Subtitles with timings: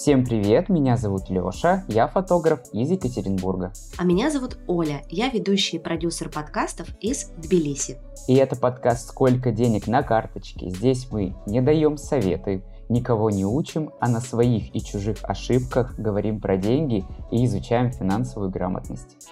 [0.00, 3.74] Всем привет, меня зовут Лёша, я фотограф из Екатеринбурга.
[3.98, 7.98] А меня зовут Оля, я ведущий и продюсер подкастов из Тбилиси.
[8.26, 10.70] И это подкаст «Сколько денег на карточке?».
[10.70, 16.40] Здесь мы не даем советы, никого не учим, а на своих и чужих ошибках говорим
[16.40, 19.28] про деньги и изучаем финансовую грамотность.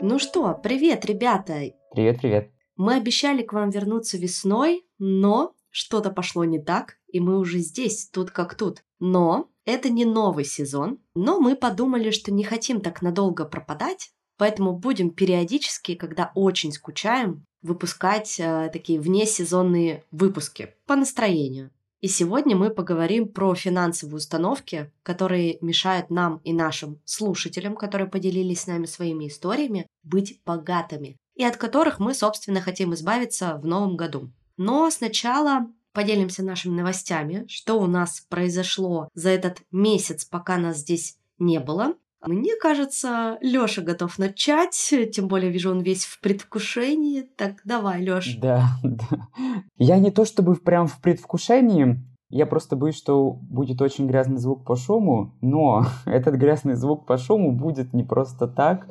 [0.00, 1.52] Ну что, привет, ребята!
[1.92, 2.50] Привет-привет!
[2.76, 8.08] Мы обещали к вам вернуться весной, но что-то пошло не так, и мы уже здесь,
[8.08, 8.82] тут как тут.
[8.98, 14.72] Но это не новый сезон, но мы подумали, что не хотим так надолго пропадать, поэтому
[14.72, 21.70] будем периодически, когда очень скучаем, выпускать э, такие внесезонные выпуски по настроению.
[22.00, 28.62] И сегодня мы поговорим про финансовые установки, которые мешают нам и нашим слушателям, которые поделились
[28.62, 33.96] с нами своими историями, быть богатыми, и от которых мы, собственно, хотим избавиться в новом
[33.96, 34.30] году.
[34.56, 41.16] Но сначала поделимся нашими новостями, что у нас произошло за этот месяц, пока нас здесь
[41.38, 41.94] не было.
[42.26, 47.22] Мне кажется, Лёша готов начать, тем более вижу, он весь в предвкушении.
[47.22, 48.36] Так, давай, Лёш.
[48.36, 49.28] Да, да.
[49.76, 54.64] Я не то чтобы прям в предвкушении, я просто боюсь, что будет очень грязный звук
[54.64, 58.88] по шуму, но этот грязный звук по шуму будет не просто так.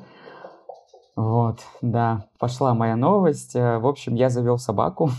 [1.15, 3.55] Вот, да, пошла моя новость.
[3.55, 5.09] Э, в общем, я завел собаку.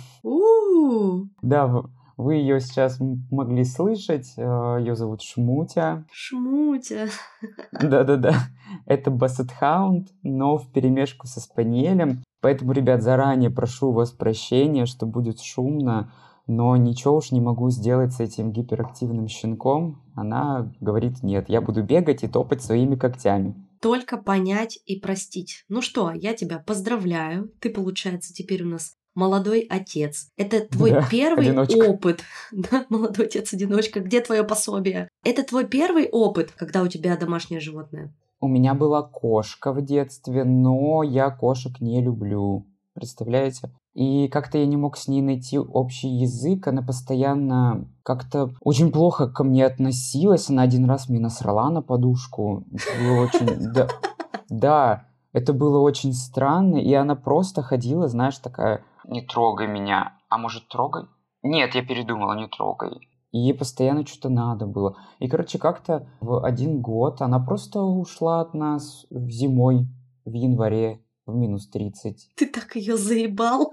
[1.42, 1.84] Да,
[2.17, 2.98] вы ее сейчас
[3.31, 4.33] могли слышать.
[4.37, 6.05] Э, ее зовут Шмутя.
[6.11, 7.09] Шмутя.
[7.73, 8.34] Да-да-да.
[8.87, 12.23] Это Бассет Хаунд, но в перемешку со Спаниелем.
[12.41, 16.12] Поэтому, ребят, заранее прошу вас прощения, что будет шумно,
[16.47, 20.00] но ничего уж не могу сделать с этим гиперактивным щенком.
[20.15, 25.65] Она говорит нет, я буду бегать и топать своими когтями только понять и простить.
[25.69, 27.53] Ну что, я тебя поздравляю.
[27.61, 30.28] Ты, получается, теперь у нас молодой отец.
[30.36, 31.77] Это твой да, первый одиночка.
[31.78, 32.20] опыт.
[32.53, 34.00] Да, молодой отец-одиночка.
[34.00, 35.09] Где твое пособие?
[35.25, 38.15] Это твой первый опыт, когда у тебя домашнее животное?
[38.41, 42.66] У меня была кошка в детстве, но я кошек не люблю.
[42.94, 43.71] Представляете?
[43.94, 46.69] И как-то я не мог с ней найти общий язык.
[46.69, 50.50] Она постоянно как-то очень плохо ко мне относилась.
[50.50, 52.65] Она один раз мне насрала на подушку.
[52.72, 53.72] Это было очень...
[53.72, 53.88] Да,
[54.50, 56.77] да, это было очень странно.
[56.77, 58.83] И она просто ходила, знаешь, такая...
[59.09, 60.19] Не трогай меня.
[60.28, 61.05] А может, трогай?
[61.43, 62.91] Нет, я передумала, не трогай.
[63.33, 64.97] И ей постоянно что-то надо было.
[65.19, 69.87] И, короче, как-то в один год она просто ушла от нас зимой,
[70.25, 72.31] в январе в минус 30.
[72.37, 73.72] Ты так ее заебал.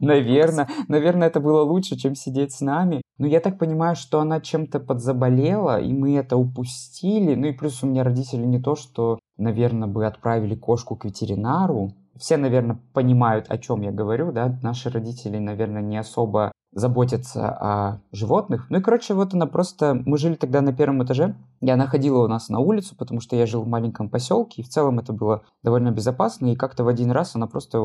[0.00, 3.02] Наверное, наверное, это было лучше, чем сидеть с нами.
[3.18, 7.34] Но я так понимаю, что она чем-то подзаболела, и мы это упустили.
[7.36, 11.92] Ну и плюс у меня родители не то, что, наверное, бы отправили кошку к ветеринару.
[12.16, 14.58] Все, наверное, понимают, о чем я говорю, да.
[14.62, 18.66] Наши родители, наверное, не особо заботиться о животных.
[18.70, 19.94] Ну и, короче, вот она просто...
[20.06, 23.36] Мы жили тогда на первом этаже, и она ходила у нас на улицу, потому что
[23.36, 26.88] я жил в маленьком поселке, и в целом это было довольно безопасно, и как-то в
[26.88, 27.78] один раз она просто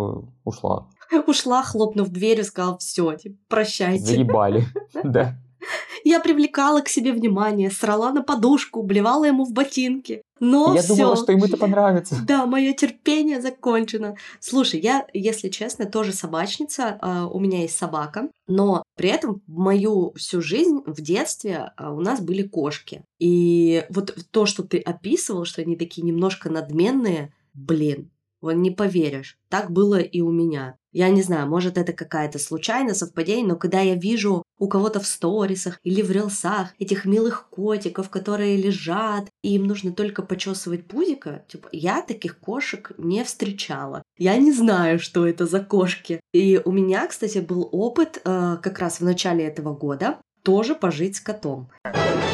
[0.45, 0.87] ушла.
[1.27, 4.05] Ушла, хлопнув дверью, сказала, все, типа, прощайте.
[4.05, 4.65] Заебали,
[5.03, 5.35] да.
[6.03, 10.21] Я привлекала к себе внимание, срала на подушку, блевала ему в ботинки.
[10.39, 10.95] Но я всё.
[10.95, 12.15] думала, что им это понравится.
[12.27, 14.15] Да, мое терпение закончено.
[14.39, 16.99] Слушай, я, если честно, тоже собачница.
[17.01, 22.01] Uh, у меня есть собака, но при этом мою всю жизнь в детстве uh, у
[22.01, 23.03] нас были кошки.
[23.19, 28.11] И вот то, что ты описывал, что они такие немножко надменные, блин,
[28.41, 30.77] вот не поверишь, так было и у меня.
[30.91, 35.05] Я не знаю, может это какая-то случайное совпадение, но когда я вижу у кого-то в
[35.05, 41.45] сторисах или в рилсах этих милых котиков, которые лежат, и им нужно только почесывать пузика,
[41.47, 44.01] типа, я таких кошек не встречала.
[44.17, 46.19] Я не знаю, что это за кошки.
[46.33, 51.17] И у меня, кстати, был опыт э, как раз в начале этого года тоже пожить
[51.17, 51.69] с котом.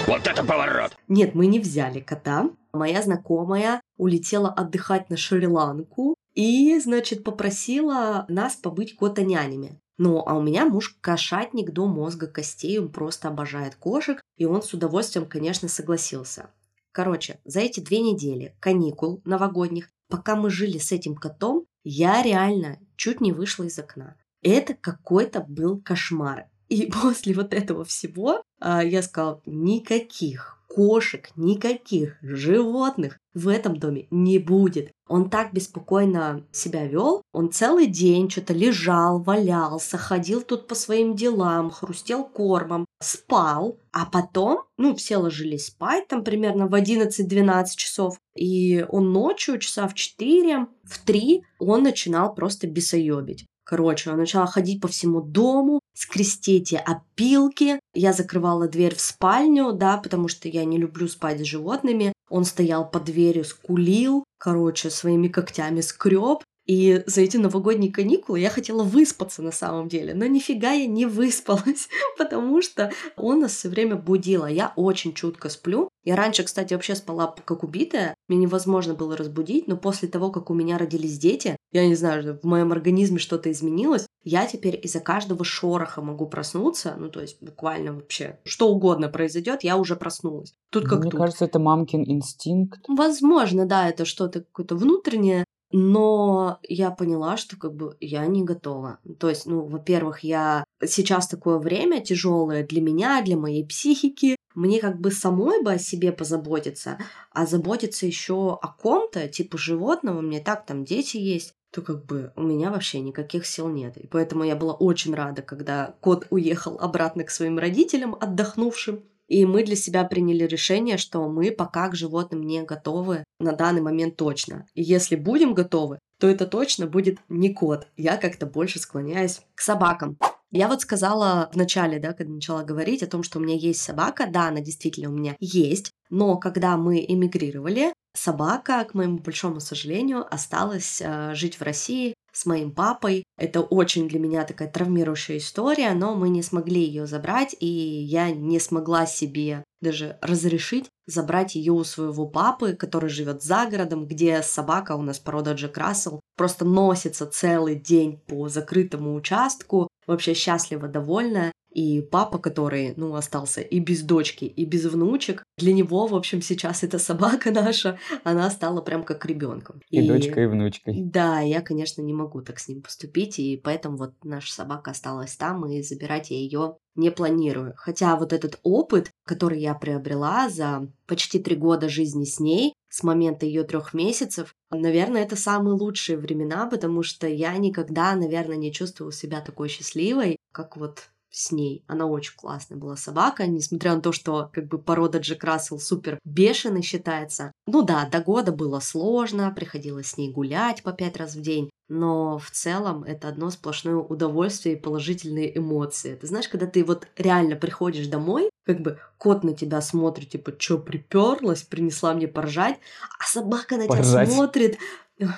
[0.08, 0.96] Вот это поворот!
[1.08, 2.50] Нет, мы не взяли кота.
[2.74, 9.80] Моя знакомая улетела отдыхать на Шри-Ланку, и, значит, попросила нас побыть кота-нянями.
[9.98, 14.64] Ну, а у меня муж кошатник до мозга костей, он просто обожает кошек, и он
[14.64, 16.50] с удовольствием, конечно, согласился.
[16.92, 22.80] Короче, за эти две недели каникул новогодних, пока мы жили с этим котом, я реально
[22.96, 24.16] чуть не вышла из окна.
[24.42, 26.50] Это какой-то был кошмар.
[26.70, 34.08] И после вот этого всего а, я сказала, никаких кошек, никаких животных в этом доме
[34.12, 34.92] не будет.
[35.08, 37.22] Он так беспокойно себя вел.
[37.34, 43.78] Он целый день что-то лежал, валялся, ходил тут по своим делам, хрустел кормом, спал.
[43.92, 48.18] А потом, ну, все ложились спать там примерно в 11-12 часов.
[48.36, 53.46] И он ночью, часа в 4, в 3, он начинал просто бесоебить.
[53.66, 59.98] Короче, он начал ходить по всему дому, скрестить опилки, Я закрывала дверь в спальню, да,
[59.98, 62.14] потому что я не люблю спать с животными.
[62.30, 66.44] Он стоял под дверью, скулил, короче, своими когтями скреб.
[66.66, 71.06] И за эти новогодние каникулы я хотела выспаться на самом деле, но нифига я не
[71.06, 75.90] выспалась, потому что он нас все время будил, а я очень чутко сплю.
[76.06, 80.50] Я раньше, кстати, вообще спала как убитая, мне невозможно было разбудить, но после того, как
[80.50, 85.00] у меня родились дети, я не знаю, в моем организме что-то изменилось, я теперь из-за
[85.00, 90.54] каждого шороха могу проснуться, ну то есть буквально вообще что угодно произойдет, я уже проснулась.
[90.70, 91.20] Тут как Мне тут.
[91.20, 92.82] кажется, это мамкин инстинкт.
[92.88, 99.00] Возможно, да, это что-то какое-то внутреннее, но я поняла, что как бы я не готова.
[99.20, 104.36] То есть, ну, во-первых, я сейчас такое время тяжелое для меня, для моей психики.
[104.54, 107.00] Мне как бы самой бы о себе позаботиться,
[107.32, 112.32] а заботиться еще о ком-то, типа животного, мне так там дети есть, то как бы
[112.36, 113.98] у меня вообще никаких сил нет.
[113.98, 119.04] И поэтому я была очень рада, когда кот уехал обратно к своим родителям, отдохнувшим.
[119.28, 123.82] И мы для себя приняли решение, что мы пока к животным не готовы на данный
[123.82, 124.68] момент точно.
[124.76, 127.88] И если будем готовы, то это точно будет не кот.
[127.98, 130.18] Я как-то больше склоняюсь к собакам.
[130.52, 133.82] Я вот сказала в начале, да, когда начала говорить о том, что у меня есть
[133.82, 134.28] собака.
[134.32, 135.90] Да, она действительно у меня есть.
[136.12, 142.46] Но когда мы эмигрировали, собака, к моему большому сожалению, осталась э, жить в России с
[142.46, 143.24] моим папой.
[143.38, 148.32] Это очень для меня такая травмирующая история, но мы не смогли ее забрать, и я
[148.32, 154.42] не смогла себе даже разрешить забрать ее у своего папы, который живет за городом, где
[154.42, 160.88] собака у нас порода Джек Рассел просто носится целый день по закрытому участку, вообще счастлива,
[160.88, 161.52] довольна.
[161.74, 166.42] И папа, который, ну, остался и без дочки, и без внучек, для него, в общем,
[166.42, 169.82] сейчас эта собака наша, она стала прям как ребенком.
[169.90, 171.02] И, и дочкой, и внучкой.
[171.02, 175.36] Да, я, конечно, не могу так с ним поступить, и поэтому вот наша собака осталась
[175.36, 177.74] там, и забирать я ее не планирую.
[177.76, 183.02] Хотя вот этот опыт, который я приобрела за почти три года жизни с ней, с
[183.04, 188.72] момента ее трех месяцев, наверное, это самые лучшие времена, потому что я никогда, наверное, не
[188.72, 191.84] чувствовала себя такой счастливой, как вот с ней.
[191.88, 196.20] Она очень классная была собака, несмотря на то, что как бы порода Джек Рассел супер
[196.24, 197.52] бешеный считается.
[197.66, 201.72] Ну да, до года было сложно, приходилось с ней гулять по пять раз в день,
[201.90, 206.16] но в целом это одно сплошное удовольствие и положительные эмоции.
[206.16, 210.56] Ты знаешь, когда ты вот реально приходишь домой, как бы кот на тебя смотрит, типа,
[210.58, 212.78] чё, приперлась, принесла мне поржать,
[213.20, 214.28] а собака на поржать.
[214.28, 214.78] тебя смотрит,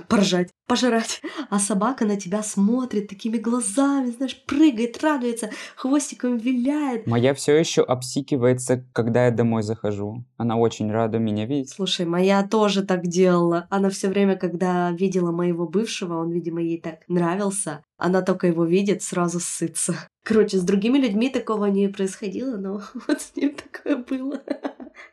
[0.08, 1.22] поржать, пожрать.
[1.50, 7.08] А собака на тебя смотрит такими глазами, знаешь, прыгает, радуется, хвостиком виляет.
[7.08, 10.26] Моя все еще обсикивается, когда я домой захожу.
[10.38, 11.72] Она очень рада меня видеть.
[11.72, 13.68] Слушай, моя тоже так делала.
[13.70, 18.66] Она все время, когда видела моего бывшего, он, видимо, ей так нравился, она только его
[18.66, 19.96] видит, сразу сытся.
[20.26, 24.42] Короче, с другими людьми такого не происходило, но вот с ним такое было.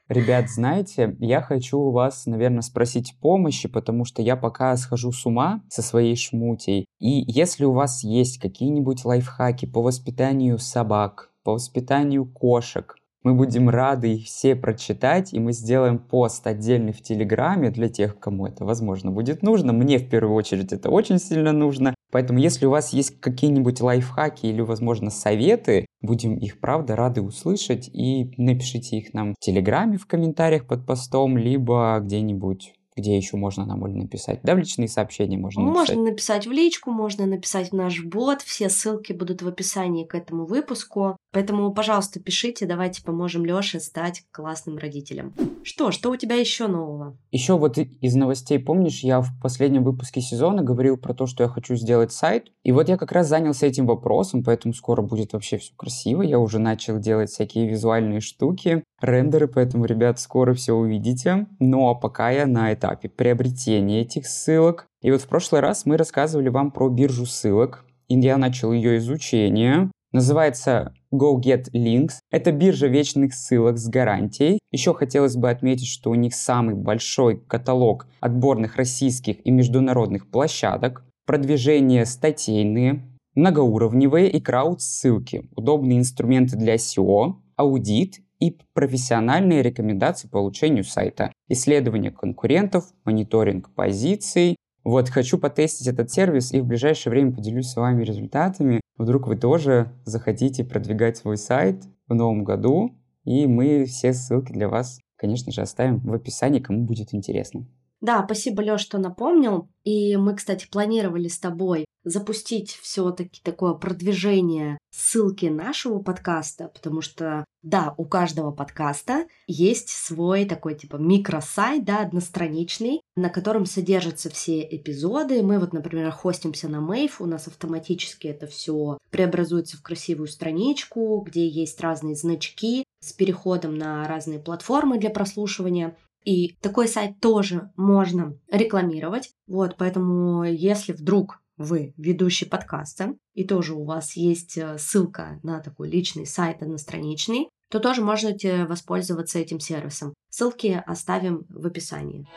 [0.09, 5.27] Ребят, знаете, я хочу у вас, наверное, спросить помощи, потому что я пока схожу с
[5.27, 6.87] ума со своей шмутей.
[6.99, 13.69] И если у вас есть какие-нибудь лайфхаки по воспитанию собак, по воспитанию кошек, мы будем
[13.69, 18.65] рады их все прочитать, и мы сделаем пост отдельный в Телеграме для тех, кому это,
[18.65, 19.73] возможно, будет нужно.
[19.73, 21.95] Мне в первую очередь это очень сильно нужно.
[22.11, 27.89] Поэтому, если у вас есть какие-нибудь лайфхаки или, возможно, советы, будем их, правда, рады услышать.
[27.89, 33.65] И напишите их нам в Телеграме в комментариях под постом, либо где-нибудь где еще можно
[33.65, 34.41] нам написать?
[34.43, 35.97] Да, в личные сообщения можно написать.
[35.97, 38.43] Можно написать в личку, можно написать в наш бот.
[38.43, 41.17] Все ссылки будут в описании к этому выпуску.
[41.33, 45.33] Поэтому, пожалуйста, пишите, давайте поможем Лёше стать классным родителем.
[45.65, 47.17] Что, что у тебя еще нового?
[47.31, 51.49] Еще вот из новостей, помнишь, я в последнем выпуске сезона говорил про то, что я
[51.49, 52.53] хочу сделать сайт.
[52.65, 56.21] И вот я как раз занялся этим вопросом, поэтому скоро будет вообще все красиво.
[56.21, 61.47] Я уже начал делать всякие визуальные штуки, рендеры, поэтому, ребят, скоро все увидите.
[61.59, 64.87] Но пока я на этапе приобретения этих ссылок.
[65.01, 67.87] И вот в прошлый раз мы рассказывали вам про биржу ссылок.
[68.09, 69.91] И я начал ее изучение.
[70.13, 72.15] Называется Go Get Links.
[72.31, 74.59] Это биржа вечных ссылок с гарантией.
[74.71, 81.05] Еще хотелось бы отметить, что у них самый большой каталог отборных российских и международных площадок.
[81.27, 83.03] Продвижение статейные,
[83.35, 92.11] многоуровневые и крауд-ссылки, удобные инструменты для SEO, аудит и профессиональные рекомендации по улучшению сайта, исследование
[92.11, 98.03] конкурентов, мониторинг позиций, вот, хочу потестить этот сервис и в ближайшее время поделюсь с вами
[98.03, 98.81] результатами.
[98.97, 102.91] Вдруг вы тоже захотите продвигать свой сайт в новом году,
[103.25, 107.67] и мы все ссылки для вас, конечно же, оставим в описании, кому будет интересно.
[108.01, 109.69] Да, спасибо, Лёш, что напомнил.
[109.85, 117.45] И мы, кстати, планировали с тобой запустить все-таки такое продвижение ссылки нашего подкаста, потому что,
[117.63, 124.63] да, у каждого подкаста есть свой такой типа микросайт, да, одностраничный, на котором содержатся все
[124.63, 125.43] эпизоды.
[125.43, 131.23] Мы вот, например, хостимся на Мэйв, у нас автоматически это все преобразуется в красивую страничку,
[131.27, 135.97] где есть разные значки с переходом на разные платформы для прослушивания.
[136.25, 139.33] И такой сайт тоже можно рекламировать.
[139.49, 145.61] Вот, поэтому если вдруг вы ведущий подкаста, и тоже у вас есть э, ссылка на
[145.61, 150.13] такой личный сайт одностраничный, то тоже можете воспользоваться этим сервисом.
[150.29, 152.29] Ссылки оставим в описании.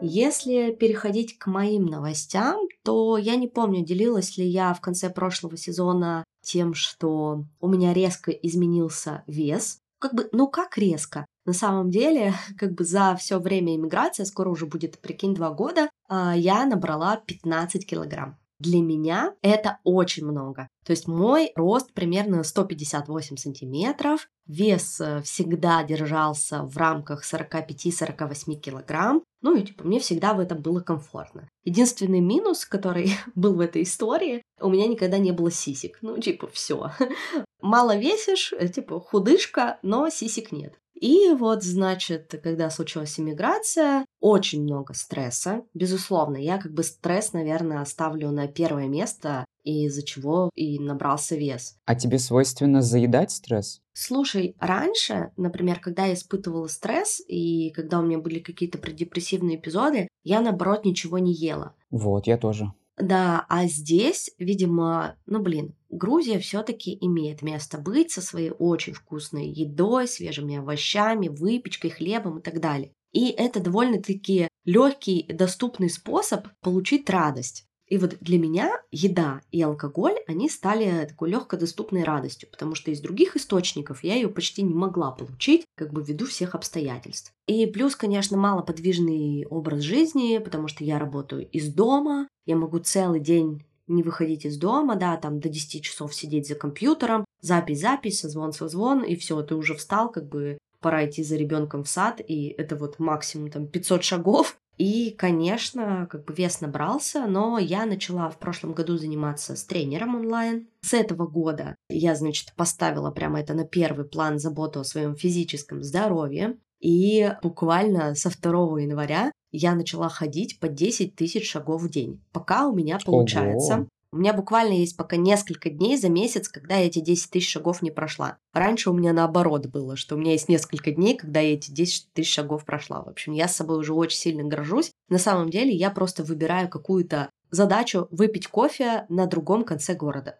[0.00, 5.56] Если переходить к моим новостям, то я не помню, делилась ли я в конце прошлого
[5.56, 9.78] сезона тем, что у меня резко изменился вес.
[9.98, 11.24] Как бы, ну как резко?
[11.44, 15.88] На самом деле, как бы за все время иммиграции, скоро уже будет, прикинь, два года,
[16.08, 18.38] а, я набрала 15 килограмм.
[18.62, 20.68] Для меня это очень много.
[20.86, 29.24] То есть мой рост примерно 158 сантиметров, вес э, всегда держался в рамках 45-48 килограмм,
[29.40, 31.48] ну и типа мне всегда в этом было комфортно.
[31.64, 35.98] Единственный минус, который был в этой истории, у меня никогда не было сисек.
[36.00, 36.92] Ну типа все.
[37.60, 40.74] Мало весишь, э, типа худышка, но сисек нет.
[41.00, 46.36] И вот, значит, когда случилась иммиграция, очень много стресса, безусловно.
[46.36, 51.76] Я как бы стресс, наверное, оставлю на первое место, из-за чего и набрался вес.
[51.84, 53.80] А тебе свойственно заедать стресс?
[53.92, 60.08] Слушай, раньше, например, когда я испытывала стресс и когда у меня были какие-то предепрессивные эпизоды,
[60.24, 61.74] я, наоборот, ничего не ела.
[61.90, 62.72] Вот, я тоже.
[62.98, 69.46] Да, а здесь, видимо, ну блин, Грузия все-таки имеет место быть со своей очень вкусной
[69.46, 72.92] едой, свежими овощами, выпечкой, хлебом и так далее.
[73.12, 77.66] И это довольно-таки легкий, доступный способ получить радость.
[77.88, 82.90] И вот для меня еда и алкоголь, они стали такой легко доступной радостью, потому что
[82.90, 87.34] из других источников я ее почти не могла получить, как бы ввиду всех обстоятельств.
[87.46, 93.20] И плюс, конечно, малоподвижный образ жизни, потому что я работаю из дома, я могу целый
[93.20, 99.02] день не выходить из дома, да, там до 10 часов сидеть за компьютером, запись-запись, созвон-созвон,
[99.02, 102.76] и все, ты уже встал, как бы пора идти за ребенком в сад, и это
[102.76, 104.56] вот максимум там 500 шагов.
[104.78, 110.16] И, конечно, как бы вес набрался, но я начала в прошлом году заниматься с тренером
[110.16, 110.66] онлайн.
[110.80, 115.82] С этого года я, значит, поставила прямо это на первый план заботу о своем физическом
[115.82, 116.56] здоровье.
[116.80, 122.20] И буквально со 2 января я начала ходить по 10 тысяч шагов в день.
[122.32, 123.74] Пока у меня получается.
[123.74, 123.86] Ого.
[124.14, 127.80] У меня буквально есть пока несколько дней за месяц, когда я эти 10 тысяч шагов
[127.80, 128.36] не прошла.
[128.52, 132.12] Раньше у меня наоборот было, что у меня есть несколько дней, когда я эти 10
[132.12, 133.02] тысяч шагов прошла.
[133.02, 134.90] В общем, я с собой уже очень сильно горжусь.
[135.08, 140.36] На самом деле я просто выбираю какую-то задачу выпить кофе на другом конце города.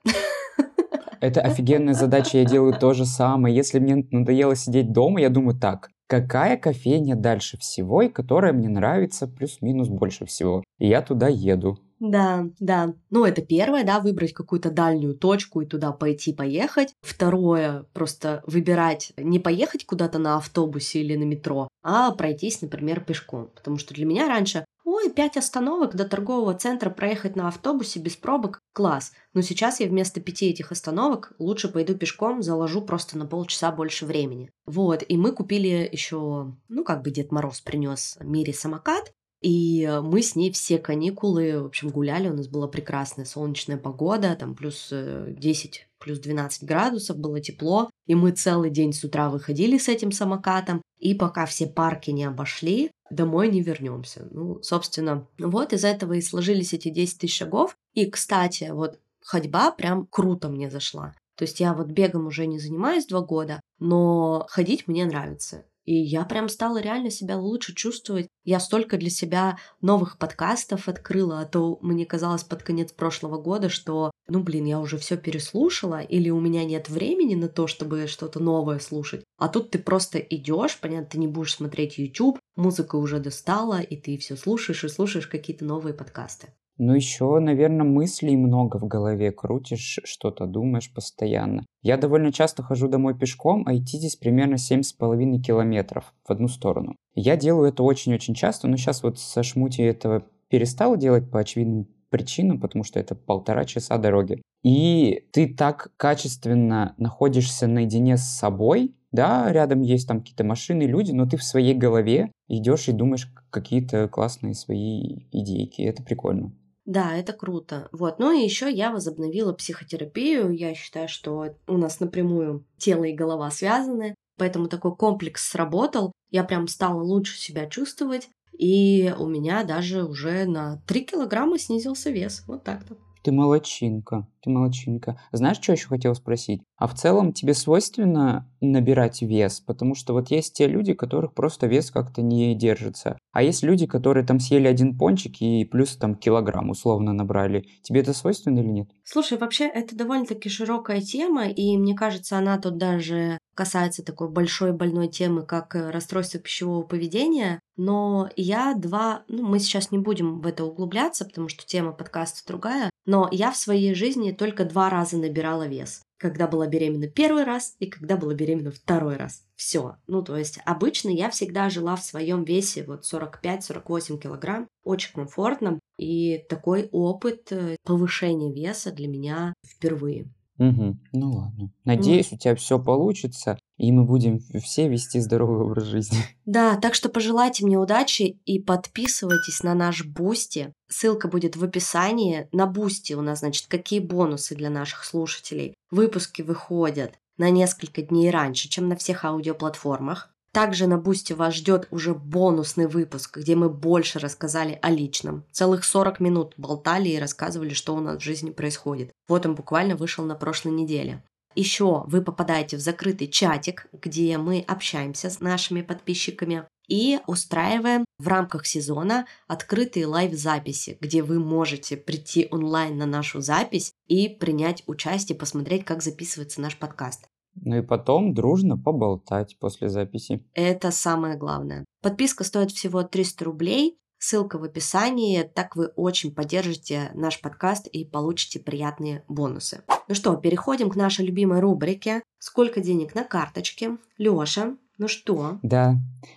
[1.23, 3.57] Это офигенная задача, я делаю то же самое.
[3.57, 8.69] Если мне надоело сидеть дома, я думаю так, какая кофейня дальше всего и которая мне
[8.69, 10.63] нравится плюс-минус больше всего.
[10.79, 11.79] И я туда еду.
[12.01, 12.93] Да, да.
[13.09, 16.93] Ну, это первое, да, выбрать какую-то дальнюю точку и туда пойти поехать.
[17.01, 23.49] Второе, просто выбирать не поехать куда-то на автобусе или на метро, а пройтись, например, пешком.
[23.55, 28.17] Потому что для меня раньше Ой, пять остановок до торгового центра проехать на автобусе без
[28.17, 29.13] пробок– класс.
[29.33, 34.07] Но сейчас я вместо пяти этих остановок лучше пойду пешком, заложу просто на полчаса больше
[34.07, 34.51] времени.
[34.67, 39.13] Вот, и мы купили еще, ну, как бы Дед Мороз принес Мире самокат,
[39.43, 44.37] и мы с ней все каникулы, в общем, гуляли, у нас была прекрасная солнечная погода,
[44.37, 49.31] там плюс 10 э, плюс 12 градусов, было тепло, и мы целый день с утра
[49.31, 54.27] выходили с этим самокатом, и пока все парки не обошли, домой не вернемся.
[54.31, 57.77] Ну, собственно, вот из этого и сложились эти 10 тысяч шагов.
[57.95, 61.15] И, кстати, вот ходьба прям круто мне зашла.
[61.37, 65.65] То есть я вот бегом уже не занимаюсь два года, но ходить мне нравится.
[65.85, 68.29] И я прям стала реально себя лучше чувствовать.
[68.45, 73.69] Я столько для себя новых подкастов открыла, а то мне казалось под конец прошлого года,
[73.69, 78.07] что, ну блин, я уже все переслушала, или у меня нет времени на то, чтобы
[78.07, 79.25] что-то новое слушать.
[79.39, 83.97] А тут ты просто идешь, понятно, ты не будешь смотреть YouTube, музыка уже достала, и
[83.97, 86.55] ты все слушаешь и слушаешь какие-то новые подкасты.
[86.79, 91.65] Ну, еще, наверное, мыслей много в голове, крутишь, что-то думаешь постоянно.
[91.83, 96.97] Я довольно часто хожу домой пешком, а идти здесь примерно 7,5 километров в одну сторону.
[97.15, 101.89] Я делаю это очень-очень часто, но сейчас вот со Шмути этого перестал делать по очевидным
[102.11, 104.43] причинам, потому что это полтора часа дороги.
[104.63, 111.13] И ты так качественно находишься наедине с собой, Да, рядом есть там какие-то машины, люди,
[111.13, 115.83] но ты в своей голове идешь и думаешь какие-то классные свои идейки.
[115.83, 116.53] Это прикольно.
[116.85, 117.89] Да, это круто.
[117.93, 118.19] Вот.
[118.19, 120.51] Ну и еще я возобновила психотерапию.
[120.51, 124.15] Я считаю, что у нас напрямую тело и голова связаны.
[124.37, 126.13] Поэтому такой комплекс сработал.
[126.31, 128.29] Я прям стала лучше себя чувствовать.
[128.59, 132.43] И у меня даже уже на 3 килограмма снизился вес.
[132.47, 132.97] Вот так-то.
[133.23, 135.21] Ты молочинка, ты молочинка.
[135.31, 136.63] Знаешь, что еще хотел спросить?
[136.77, 139.61] А в целом тебе свойственно набирать вес?
[139.61, 143.17] Потому что вот есть те люди, которых просто вес как-то не держится.
[143.33, 147.67] А есть люди, которые там съели один пончик и плюс там килограмм условно набрали.
[147.83, 148.89] Тебе это свойственно или нет?
[149.05, 154.73] Слушай, вообще это довольно-таки широкая тема, и мне кажется, она тут даже касается такой большой
[154.73, 157.61] больной темы, как э, расстройство пищевого поведения.
[157.77, 162.47] Но я два, ну мы сейчас не будем в это углубляться, потому что тема подкаста
[162.47, 167.43] другая, но я в своей жизни только два раза набирала вес когда была беременна первый
[167.43, 169.45] раз и когда была беременна второй раз.
[169.57, 169.97] Все.
[170.07, 175.81] Ну, то есть обычно я всегда жила в своем весе вот 45-48 килограмм, очень комфортно.
[175.99, 180.27] И такой опыт э, повышения веса для меня впервые.
[180.63, 180.97] Угу.
[181.13, 181.73] Ну ладно.
[181.85, 186.19] Надеюсь, у тебя все получится, и мы будем все вести здоровый образ жизни.
[186.45, 190.73] Да, так что пожелайте мне удачи и подписывайтесь на наш Boosty.
[190.89, 192.49] Ссылка будет в описании.
[192.53, 195.75] На Boosty у нас, значит, какие бонусы для наших слушателей.
[195.91, 200.32] Выпуски выходят на несколько дней раньше, чем на всех аудиоплатформах.
[200.53, 205.45] Также на Boosty вас ждет уже бонусный выпуск, где мы больше рассказали о личном.
[205.51, 209.13] Целых 40 минут болтали и рассказывали, что у нас в жизни происходит.
[209.29, 211.23] Вот он буквально вышел на прошлой неделе.
[211.55, 218.29] Еще вы попадаете в закрытый чатик, где мы общаемся с нашими подписчиками и устраиваем в
[218.29, 225.37] рамках сезона открытые лайв-записи, где вы можете прийти онлайн на нашу запись и принять участие,
[225.39, 227.27] посмотреть, как записывается наш подкаст.
[227.55, 230.45] Ну и потом дружно поболтать после записи.
[230.55, 231.85] Это самое главное.
[232.03, 233.99] Подписка стоит всего 300 рублей.
[234.19, 239.83] Ссылка в описании, так вы очень поддержите наш подкаст и получите приятные бонусы.
[240.07, 245.59] Ну что, переходим к нашей любимой рубрике «Сколько денег на карточке?» Лёша, ну что?
[245.63, 245.97] Да,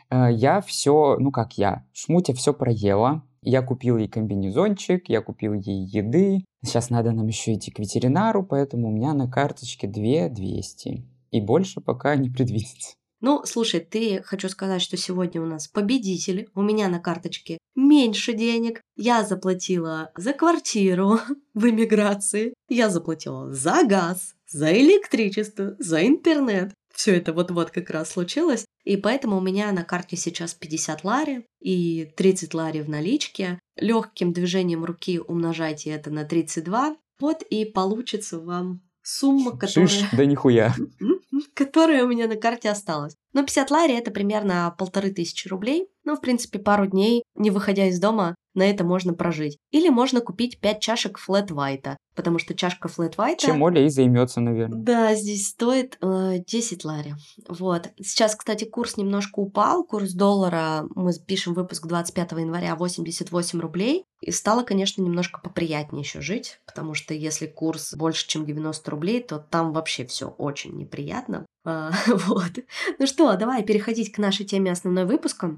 [0.10, 3.23] э, я все, ну как я, Шмутя все проела.
[3.47, 6.43] Я купил ей комбинезончик, я купил ей еды.
[6.63, 11.05] Сейчас надо нам еще идти к ветеринару, поэтому у меня на карточке 2 200.
[11.29, 12.95] И больше пока не предвидится.
[13.21, 16.49] Ну, слушай, ты хочу сказать, что сегодня у нас победители.
[16.55, 18.81] У меня на карточке меньше денег.
[18.95, 21.19] Я заплатила за квартиру
[21.53, 22.55] в эмиграции.
[22.67, 26.73] Я заплатила за газ, за электричество, за интернет.
[26.95, 28.65] Все это вот-вот как раз случилось.
[28.86, 33.60] И поэтому у меня на карте сейчас 50 лари и 30 лари в наличке.
[33.75, 36.95] Легким движением руки умножайте это на 32.
[37.19, 39.88] Вот и получится вам сумма, которая...
[39.88, 40.73] Шиш, да нихуя.
[41.53, 43.15] которая у меня на карте осталась.
[43.34, 45.88] Но 50 лари это примерно полторы тысячи рублей.
[46.05, 49.58] Ну, в принципе, пару дней, не выходя из дома, на это можно прожить.
[49.72, 53.46] Или можно купить 5 чашек флет вайта, потому что чашка флет вайта...
[53.46, 54.78] Чем Оля и займется, наверное.
[54.78, 57.15] Да, здесь стоит э, 10 лари.
[57.48, 57.89] Вот.
[58.02, 59.84] Сейчас, кстати, курс немножко упал.
[59.84, 64.06] Курс доллара, мы пишем выпуск 25 января, 88 рублей.
[64.22, 69.22] И стало, конечно, немножко поприятнее еще жить, потому что если курс больше, чем 90 рублей,
[69.22, 71.46] то там вообще все очень неприятно.
[71.65, 72.52] А, вот.
[72.98, 75.58] Ну что, давай переходить к нашей теме основной выпуска.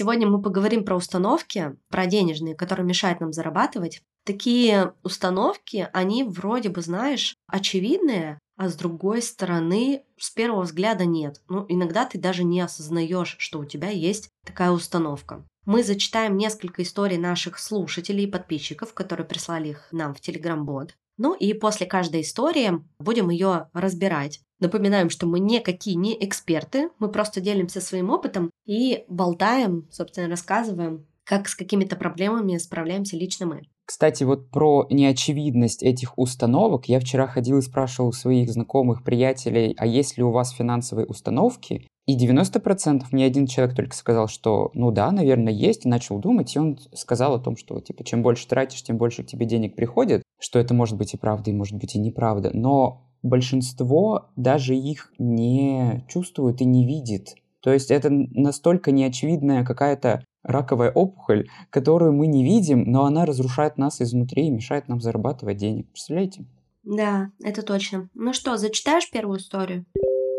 [0.00, 4.00] Сегодня мы поговорим про установки, про денежные, которые мешают нам зарабатывать.
[4.24, 11.42] Такие установки, они вроде бы, знаешь, очевидные, а с другой стороны, с первого взгляда нет.
[11.50, 15.44] Ну, иногда ты даже не осознаешь, что у тебя есть такая установка.
[15.66, 20.94] Мы зачитаем несколько историй наших слушателей и подписчиков, которые прислали их нам в Telegram-бот.
[21.22, 24.40] Ну и после каждой истории будем ее разбирать.
[24.58, 31.04] Напоминаем, что мы никакие не эксперты, мы просто делимся своим опытом и болтаем, собственно, рассказываем,
[31.24, 33.64] как с какими-то проблемами справляемся лично мы.
[33.84, 39.74] Кстати, вот про неочевидность этих установок я вчера ходил и спрашивал у своих знакомых, приятелей,
[39.76, 41.86] а есть ли у вас финансовые установки?
[42.06, 46.56] И 90% мне один человек только сказал, что ну да, наверное, есть, и начал думать,
[46.56, 49.76] и он сказал о том, что типа чем больше тратишь, тем больше к тебе денег
[49.76, 54.74] приходит, что это может быть и правда, и может быть и неправда, но большинство даже
[54.74, 57.34] их не чувствует и не видит.
[57.60, 63.76] То есть это настолько неочевидная какая-то раковая опухоль, которую мы не видим, но она разрушает
[63.76, 65.90] нас изнутри и мешает нам зарабатывать денег.
[65.90, 66.46] Представляете?
[66.82, 68.08] Да, это точно.
[68.14, 69.84] Ну что, зачитаешь первую историю?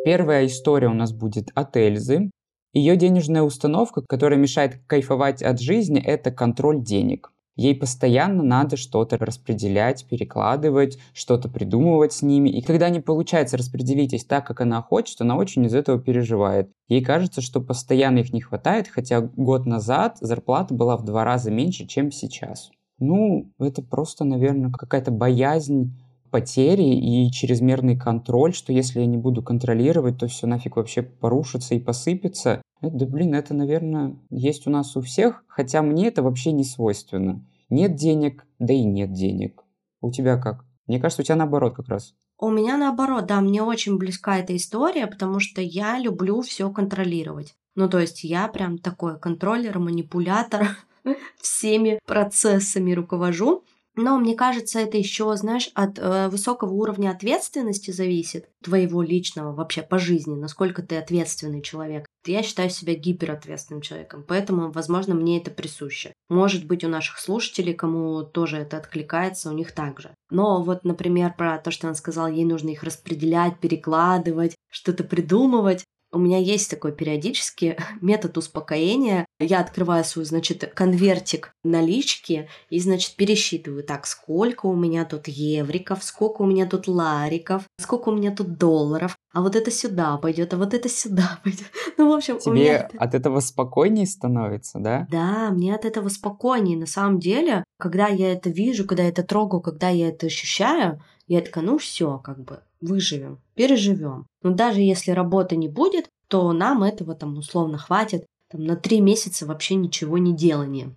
[0.04, 2.32] Первая история у нас будет от Эльзы.
[2.74, 7.32] Ее денежная установка, которая мешает кайфовать от жизни, это контроль денег.
[7.62, 12.50] Ей постоянно надо что-то распределять, перекладывать, что-то придумывать с ними.
[12.50, 16.72] И когда не получается распределить их так, как она хочет, она очень из этого переживает.
[16.88, 21.52] Ей кажется, что постоянно их не хватает, хотя год назад зарплата была в два раза
[21.52, 22.72] меньше, чем сейчас.
[23.00, 25.94] Ну, это просто, наверное, какая-то боязнь
[26.32, 31.76] потери и чрезмерный контроль, что если я не буду контролировать, то все нафиг вообще порушится
[31.76, 32.62] и посыпется.
[32.82, 36.64] Это, да блин, это, наверное, есть у нас у всех, хотя мне это вообще не
[36.64, 37.46] свойственно.
[37.72, 39.64] Нет денег, да и нет денег.
[40.02, 40.66] У тебя как?
[40.88, 42.14] Мне кажется, у тебя наоборот как раз.
[42.38, 47.56] У меня наоборот, да, мне очень близка эта история, потому что я люблю все контролировать.
[47.76, 50.68] Ну, то есть я прям такой контроллер, манипулятор,
[51.42, 53.64] всеми процессами руковожу.
[53.96, 59.82] Но мне кажется, это еще, знаешь, от э, высокого уровня ответственности зависит твоего личного вообще
[59.82, 62.06] по жизни, насколько ты ответственный человек.
[62.26, 66.14] Я считаю себя гиперответственным человеком, поэтому, возможно, мне это присуще.
[66.30, 70.14] Может быть, у наших слушателей, кому тоже это откликается, у них также.
[70.30, 75.84] Но вот, например, про то, что он сказал, ей нужно их распределять, перекладывать, что-то придумывать.
[76.14, 79.26] У меня есть такой периодически метод успокоения.
[79.40, 83.84] Я открываю свой, значит, конвертик налички и, значит, пересчитываю.
[83.84, 88.58] Так, сколько у меня тут евриков, сколько у меня тут лариков, сколько у меня тут
[88.58, 89.18] долларов.
[89.34, 91.72] А вот это сюда пойдет, а вот это сюда пойдет.
[91.98, 92.90] Ну, в общем, Тебе меня...
[92.98, 95.08] от этого спокойнее становится, да?
[95.10, 96.78] Да, мне от этого спокойнее.
[96.78, 101.02] На самом деле, когда я это вижу, когда я это трогаю, когда я это ощущаю,
[101.28, 104.26] я такая, ну все, как бы, выживем, переживем.
[104.42, 109.00] Но даже если работы не будет, то нам этого там условно хватит там, на три
[109.00, 110.96] месяца вообще ничего не делания.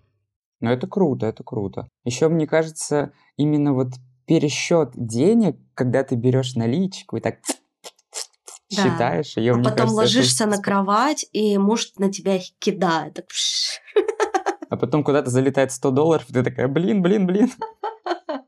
[0.61, 1.89] Ну это круто, это круто.
[2.05, 3.89] Еще мне кажется, именно вот
[4.27, 7.37] пересчет денег, когда ты берешь наличку и так
[8.71, 8.83] да.
[8.83, 9.53] считаешь ее.
[9.53, 10.57] А потом кажется, ложишься это...
[10.57, 13.27] на кровать, и муж на тебя их кидает.
[14.71, 17.51] А потом куда-то залетает 100 долларов, и ты такая, блин, блин, блин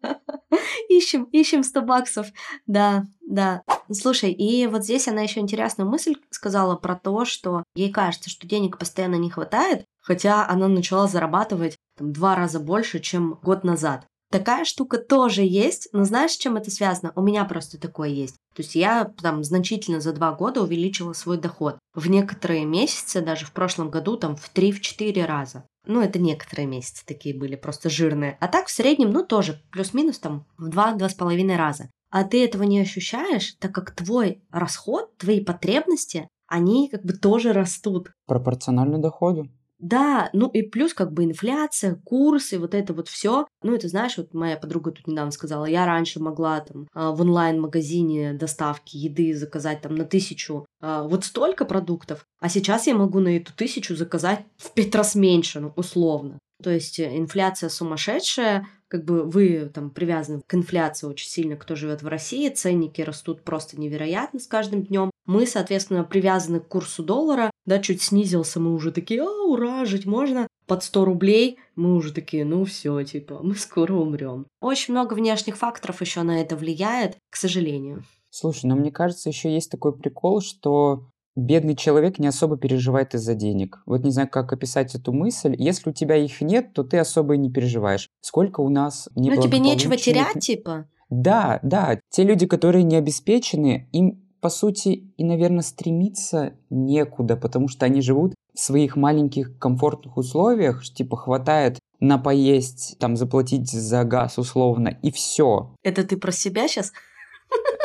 [0.89, 2.27] ищем, ищем 100 баксов.
[2.67, 3.63] Да, да.
[3.93, 8.47] Слушай, и вот здесь она еще интересную мысль сказала про то, что ей кажется, что
[8.47, 14.07] денег постоянно не хватает, хотя она начала зарабатывать там, два раза больше, чем год назад.
[14.31, 17.13] Такая штука тоже есть, но знаешь, с чем это связано?
[17.15, 18.37] У меня просто такое есть.
[18.55, 21.79] То есть я там значительно за два года увеличила свой доход.
[21.95, 25.65] В некоторые месяцы, даже в прошлом году, там в 3-4 раза.
[25.87, 28.37] Ну, это некоторые месяцы такие были, просто жирные.
[28.41, 31.89] А так в среднем, ну, тоже плюс-минус там в 2-2,5 раза.
[32.11, 37.53] А ты этого не ощущаешь, так как твой расход, твои потребности, они как бы тоже
[37.53, 38.11] растут.
[38.27, 39.49] Пропорционально доходу.
[39.79, 43.47] Да, ну и плюс как бы инфляция, курсы, вот это вот все.
[43.63, 47.21] Ну, это знаешь, вот моя подруга тут недавно сказала, я раньше могла там а, в
[47.21, 53.21] онлайн-магазине доставки еды заказать там на тысячу а, вот столько продуктов, а сейчас я могу
[53.21, 56.39] на эту тысячу заказать в пять раз меньше, ну, условно.
[56.63, 61.75] То есть э, инфляция сумасшедшая, как бы вы там привязаны к инфляции очень сильно, кто
[61.75, 65.11] живет в России, ценники растут просто невероятно с каждым днем.
[65.27, 70.07] Мы, соответственно, привязаны к курсу доллара, да, чуть снизился, мы уже такие, а, ура, жить
[70.07, 70.47] можно.
[70.67, 74.47] Под 100 рублей мы уже такие, ну все, типа, мы скоро умрем.
[74.61, 78.05] Очень много внешних факторов еще на это влияет, к сожалению.
[78.31, 83.35] Слушай, но мне кажется, еще есть такой прикол, что бедный человек не особо переживает из-за
[83.35, 83.83] денег.
[83.87, 85.55] Вот не знаю, как описать эту мысль.
[85.57, 88.09] Если у тебя их нет, то ты особо и не переживаешь.
[88.21, 90.89] Сколько у нас Ну, тебе нечего терять, типа?
[91.11, 92.01] Да, да.
[92.11, 98.01] Те люди, которые не обеспечены, им по сути, и, наверное, стремиться некуда, потому что они
[98.01, 104.99] живут в своих маленьких комфортных условиях, типа хватает на поесть, там заплатить за газ условно,
[105.03, 105.75] и все.
[105.83, 106.93] Это ты про себя сейчас?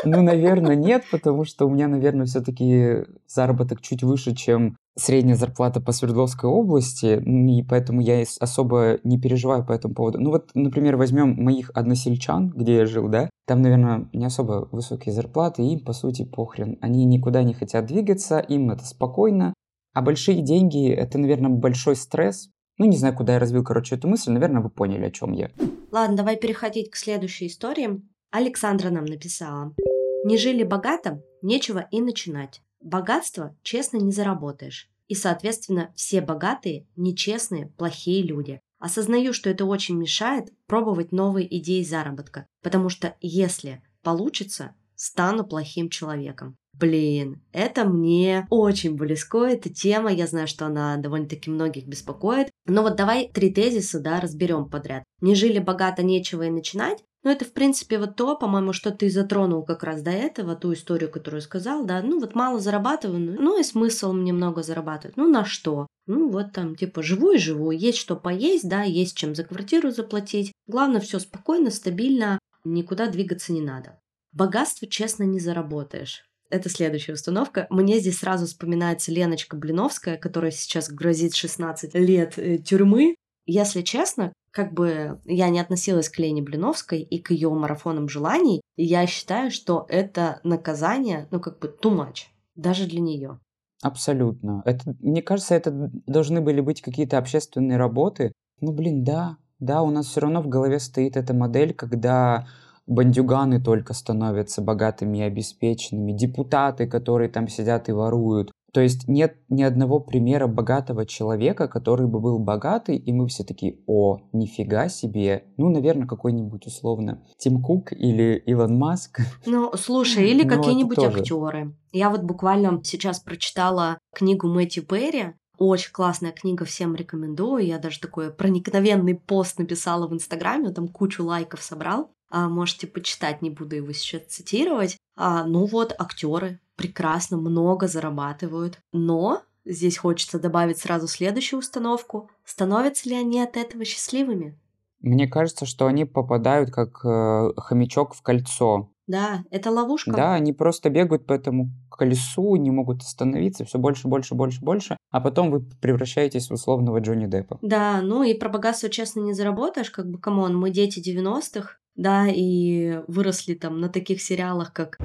[0.03, 5.79] Ну, наверное, нет, потому что у меня, наверное, все-таки заработок чуть выше, чем средняя зарплата
[5.79, 10.19] по Свердловской области, и поэтому я особо не переживаю по этому поводу.
[10.19, 15.13] Ну вот, например, возьмем моих односельчан, где я жил, да, там, наверное, не особо высокие
[15.13, 16.77] зарплаты, им, по сути, похрен.
[16.81, 19.53] Они никуда не хотят двигаться, им это спокойно.
[19.93, 22.49] А большие деньги— это, наверное, большой стресс.
[22.77, 24.31] Ну, не знаю, куда я развил, короче, эту мысль.
[24.31, 25.51] Наверное, вы поняли, о чем я.
[25.91, 28.01] Ладно, давай переходить к следующей истории.
[28.31, 29.75] Александра нам написала.
[30.23, 32.61] Не жили богато, нечего и начинать.
[32.79, 34.89] Богатство честно не заработаешь.
[35.07, 38.61] И, соответственно, все богатые, нечестные, плохие люди.
[38.79, 45.89] Осознаю, что это очень мешает пробовать новые идеи заработка, потому что если получится, стану плохим
[45.89, 46.55] человеком.
[46.73, 52.49] Блин, это мне очень близко, эта тема, я знаю, что она довольно-таки многих беспокоит.
[52.65, 55.03] Но вот давай три тезиса, да, разберем подряд.
[55.19, 57.03] Не жили богато, нечего и начинать.
[57.23, 60.73] Ну, это, в принципе, вот то, по-моему, что ты затронул как раз до этого, ту
[60.73, 65.17] историю, которую сказал, да, ну, вот мало зарабатываю, ну, и смысл мне много зарабатывать.
[65.17, 65.85] Ну, на что?
[66.07, 69.91] Ну, вот там, типа, живу и живу, есть что поесть, да, есть чем за квартиру
[69.91, 70.51] заплатить.
[70.67, 73.99] Главное, все спокойно, стабильно, никуда двигаться не надо.
[74.33, 76.23] Богатство, честно, не заработаешь.
[76.49, 77.67] Это следующая установка.
[77.69, 83.15] Мне здесь сразу вспоминается Леночка Блиновская, которая сейчас грозит 16 лет э, тюрьмы.
[83.45, 88.61] Если честно, как бы я не относилась к Лене Блиновской и к ее марафонам желаний,
[88.77, 93.39] я считаю, что это наказание, ну, как бы too much, даже для нее.
[93.81, 94.61] Абсолютно.
[94.65, 95.71] Это, мне кажется, это
[96.05, 98.31] должны были быть какие-то общественные работы.
[98.59, 102.47] Ну, блин, да, да, у нас все равно в голове стоит эта модель, когда
[102.91, 108.51] бандюганы только становятся богатыми и обеспеченными, депутаты, которые там сидят и воруют.
[108.73, 113.43] То есть нет ни одного примера богатого человека, который бы был богатый, и мы все
[113.43, 115.45] такие, о, нифига себе.
[115.57, 119.21] Ну, наверное, какой-нибудь условно Тим Кук или Илон Маск.
[119.45, 121.75] Ну, слушай, или какие-нибудь актеры.
[121.91, 127.65] Я вот буквально сейчас прочитала книгу Мэтью Перри, очень классная книга, всем рекомендую.
[127.65, 132.11] Я даже такой проникновенный пост написала в Инстаграме, там кучу лайков собрал.
[132.31, 134.97] А, можете почитать, не буду его сейчас цитировать.
[135.15, 138.79] А, ну вот, актеры прекрасно, много зарабатывают.
[138.91, 142.29] Но здесь хочется добавить сразу следующую установку.
[142.43, 144.57] Становятся ли они от этого счастливыми?
[145.01, 148.91] Мне кажется, что они попадают как э, хомячок в кольцо.
[149.07, 150.11] Да, это ловушка.
[150.11, 154.97] Да, они просто бегают по этому колесу, не могут остановиться, все больше, больше, больше, больше,
[155.09, 157.59] а потом вы превращаетесь в условного Джонни Деппа.
[157.61, 161.77] Да, ну и про богатство честно не заработаешь, как бы, come on, мы дети 90-х,
[161.95, 164.97] да, и выросли там на таких сериалах, как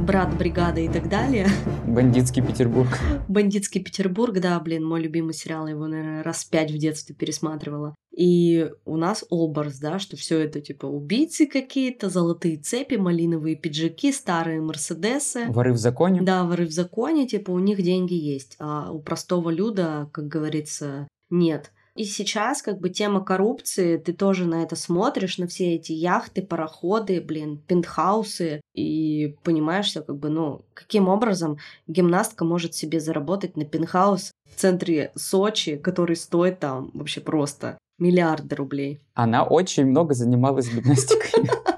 [0.00, 1.48] «Брат, бригада» и так далее.
[1.86, 2.88] «Бандитский Петербург».
[3.28, 7.94] «Бандитский Петербург», да, блин, мой любимый сериал, его, наверное, раз пять в детстве пересматривала.
[8.16, 14.10] И у нас образ, да, что все это типа убийцы какие-то, золотые цепи, малиновые пиджаки,
[14.10, 15.46] старые мерседесы.
[15.48, 16.22] Воры в законе.
[16.22, 21.08] Да, воры в законе, типа у них деньги есть, а у простого люда, как говорится,
[21.28, 21.72] нет.
[21.96, 26.42] И сейчас как бы тема коррупции, ты тоже на это смотришь, на все эти яхты,
[26.42, 33.56] пароходы, блин, пентхаусы, и понимаешь, что как бы, ну, каким образом гимнастка может себе заработать
[33.56, 39.00] на пентхаус в центре Сочи, который стоит там вообще просто миллиарды рублей.
[39.14, 41.48] Она очень много занималась гимнастикой.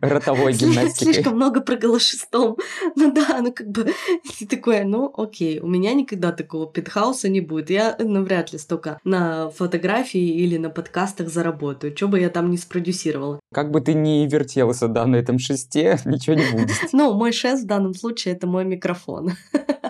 [0.00, 1.14] ротовой гимнастикой.
[1.14, 2.56] Слишком много прыгала шестом.
[2.96, 3.92] Ну да, ну как бы
[4.38, 7.70] ты такое, ну окей, у меня никогда такого пентхауса не будет.
[7.70, 11.96] Я ну, вряд ли столько на фотографии или на подкастах заработаю.
[11.96, 13.40] Что бы я там не спродюсировала.
[13.52, 16.76] Как бы ты ни вертелся, да, на этом шесте, ничего не будет.
[16.92, 19.32] Ну, мой шест в данном случае это мой микрофон.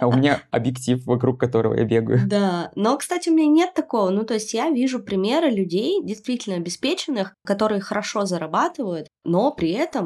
[0.00, 2.20] А у меня объектив, вокруг которого я бегаю.
[2.26, 4.10] Да, но, кстати, у меня нет такого.
[4.10, 9.97] Ну, то есть я вижу примеры людей, действительно обеспеченных, которые хорошо зарабатывают, но при этом,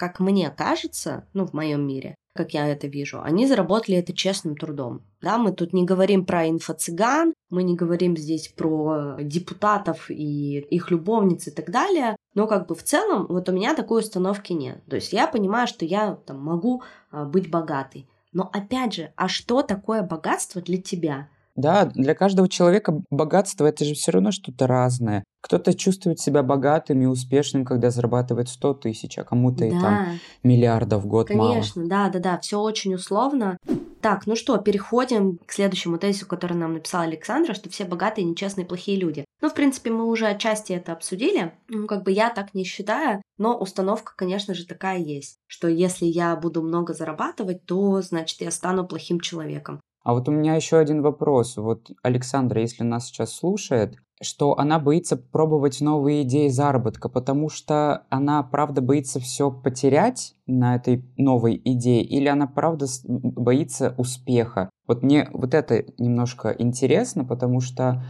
[0.00, 4.56] как мне кажется, ну, в моем мире, как я это вижу, они заработали это честным
[4.56, 5.02] трудом.
[5.20, 10.90] Да, мы тут не говорим про инфо-цыган, мы не говорим здесь про депутатов и их
[10.90, 14.82] любовниц и так далее, но как бы в целом вот у меня такой установки нет.
[14.88, 18.08] То есть я понимаю, что я там могу а, быть богатой.
[18.32, 21.28] Но опять же, а что такое богатство для тебя?
[21.56, 25.24] Да, для каждого человека богатство это же все равно что-то разное.
[25.40, 29.66] Кто-то чувствует себя богатым и успешным, когда зарабатывает 100 тысяч, а кому-то да.
[29.66, 30.06] и там
[30.42, 31.52] миллиардов в год Конечно, мало.
[31.54, 33.56] Конечно, да, да, да, все очень условно.
[34.00, 38.66] Так, ну что, переходим к следующему тезису, который нам написала Александра, что все богатые, нечестные,
[38.66, 39.24] плохие люди.
[39.42, 41.52] Ну, в принципе, мы уже отчасти это обсудили.
[41.68, 46.06] Ну, как бы я так не считаю, но установка, конечно же, такая есть, что если
[46.06, 49.80] я буду много зарабатывать, то, значит, я стану плохим человеком.
[50.02, 51.56] А вот у меня еще один вопрос.
[51.56, 58.04] Вот Александра, если нас сейчас слушает, что она боится пробовать новые идеи заработка, потому что
[58.10, 64.68] она, правда, боится все потерять на этой новой идее, или она, правда, боится успеха.
[64.86, 68.04] Вот мне вот это немножко интересно, потому что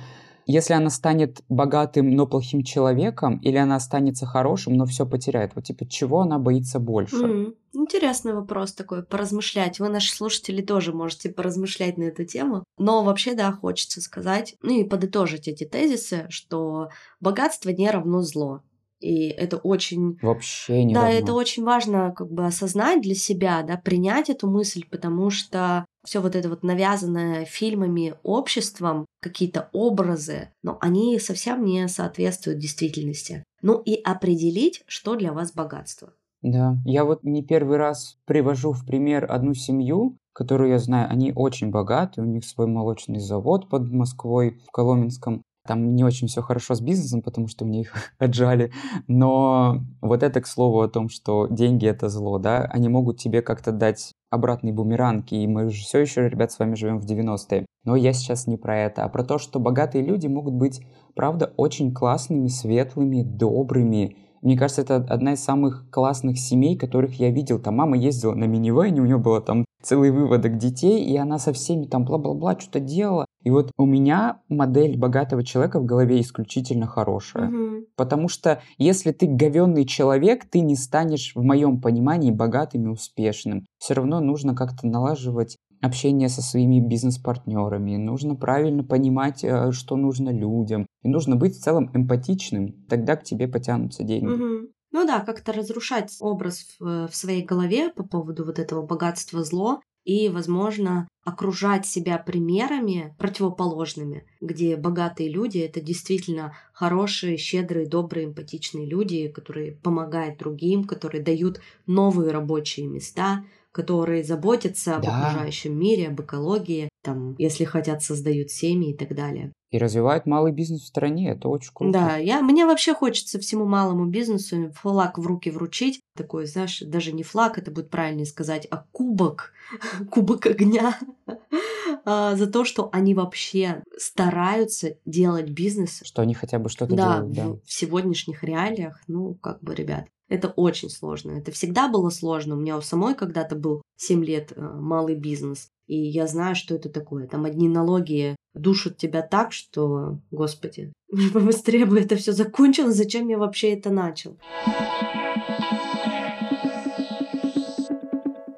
[0.50, 5.52] если она станет богатым, но плохим человеком, или она останется хорошим, но все потеряет?
[5.54, 7.16] Вот типа чего она боится больше?
[7.16, 9.78] Mm, интересный вопрос такой, поразмышлять.
[9.80, 12.64] Вы, наши слушатели, тоже можете поразмышлять на эту тему.
[12.78, 16.88] Но вообще, да, хочется сказать, ну и подытожить эти тезисы, что
[17.20, 18.62] богатство не равно зло.
[19.00, 20.18] И это очень...
[20.20, 21.18] Вообще не Да, равно.
[21.18, 26.20] это очень важно как бы осознать для себя, да, принять эту мысль, потому что все
[26.20, 33.44] вот это вот навязанное фильмами обществом, какие-то образы, но они совсем не соответствуют действительности.
[33.62, 36.12] Ну и определить, что для вас богатство.
[36.42, 41.32] Да, я вот не первый раз привожу в пример одну семью, которую я знаю, они
[41.34, 45.42] очень богаты, у них свой молочный завод под Москвой, в Коломенском.
[45.70, 48.72] Там не очень все хорошо с бизнесом, потому что мне их отжали.
[49.06, 53.40] Но вот это, к слову, о том, что деньги— это зло, да, они могут тебе
[53.40, 57.66] как-то дать обратный бумеранг, и мы же все еще, ребят, с вами живем в 90-е.
[57.84, 60.80] Но я сейчас не про это, а про то, что богатые люди могут быть,
[61.14, 67.30] правда, очень классными, светлыми, добрыми, мне кажется, это одна из самых классных семей, которых я
[67.30, 67.58] видел.
[67.58, 71.52] Там мама ездила на минивэне, у нее было там целый выводок детей, и она со
[71.52, 73.26] всеми там бла-бла-бла что-то делала.
[73.42, 77.48] И вот у меня модель богатого человека в голове исключительно хорошая.
[77.48, 77.86] Мгм.
[77.96, 83.66] Потому что если ты говенный человек, ты не станешь, в моем понимании, богатым и успешным.
[83.78, 90.30] Все равно нужно как-то налаживать общение со своими бизнес-партнерами, нужно правильно понимать, э, что нужно
[90.30, 94.26] людям, и нужно быть в целом эмпатичным, тогда к тебе потянутся деньги.
[94.26, 94.68] Мгм.
[94.92, 99.80] Ну да, как-то разрушать образ в, в своей голове по поводу вот этого богатства зло
[100.04, 108.86] и, возможно, окружать себя примерами противоположными, где богатые люди это действительно хорошие, щедрые, добрые, эмпатичные
[108.86, 115.16] люди, которые помогают другим, которые дают новые рабочие места, которые заботятся об Да.
[115.18, 119.52] окружающем мире, об экологии, там, если хотят, создают семьи и так далее.
[119.70, 121.92] И развивают малый бизнес в стране, это очень круто.
[121.92, 126.00] Да, я, мне вообще хочется всему малому бизнесу флаг в руки вручить.
[126.16, 129.52] Такой, знаешь, даже не флаг, это будет правильнее сказать, а кубок,
[130.10, 130.98] кубок огня
[132.04, 136.00] а, за то, что они вообще стараются делать бизнес.
[136.04, 137.46] Что они хотя бы что-то Да, делают, да.
[137.64, 141.32] в сегодняшних реалиях, ну, как бы, ребят, это очень сложно.
[141.32, 142.54] Это всегда было сложно.
[142.54, 145.68] У меня у самой когда-то был 7 лет э, малый бизнес.
[145.88, 147.26] И я знаю, что это такое.
[147.26, 152.94] Там одни налоги душат тебя так, что, господи, мне бы быстрее бы это все закончилось.
[152.94, 154.38] Зачем я вообще это начал?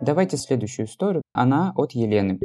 [0.02, 1.22] Давайте следующую историю.
[1.32, 2.38] Она от Елены.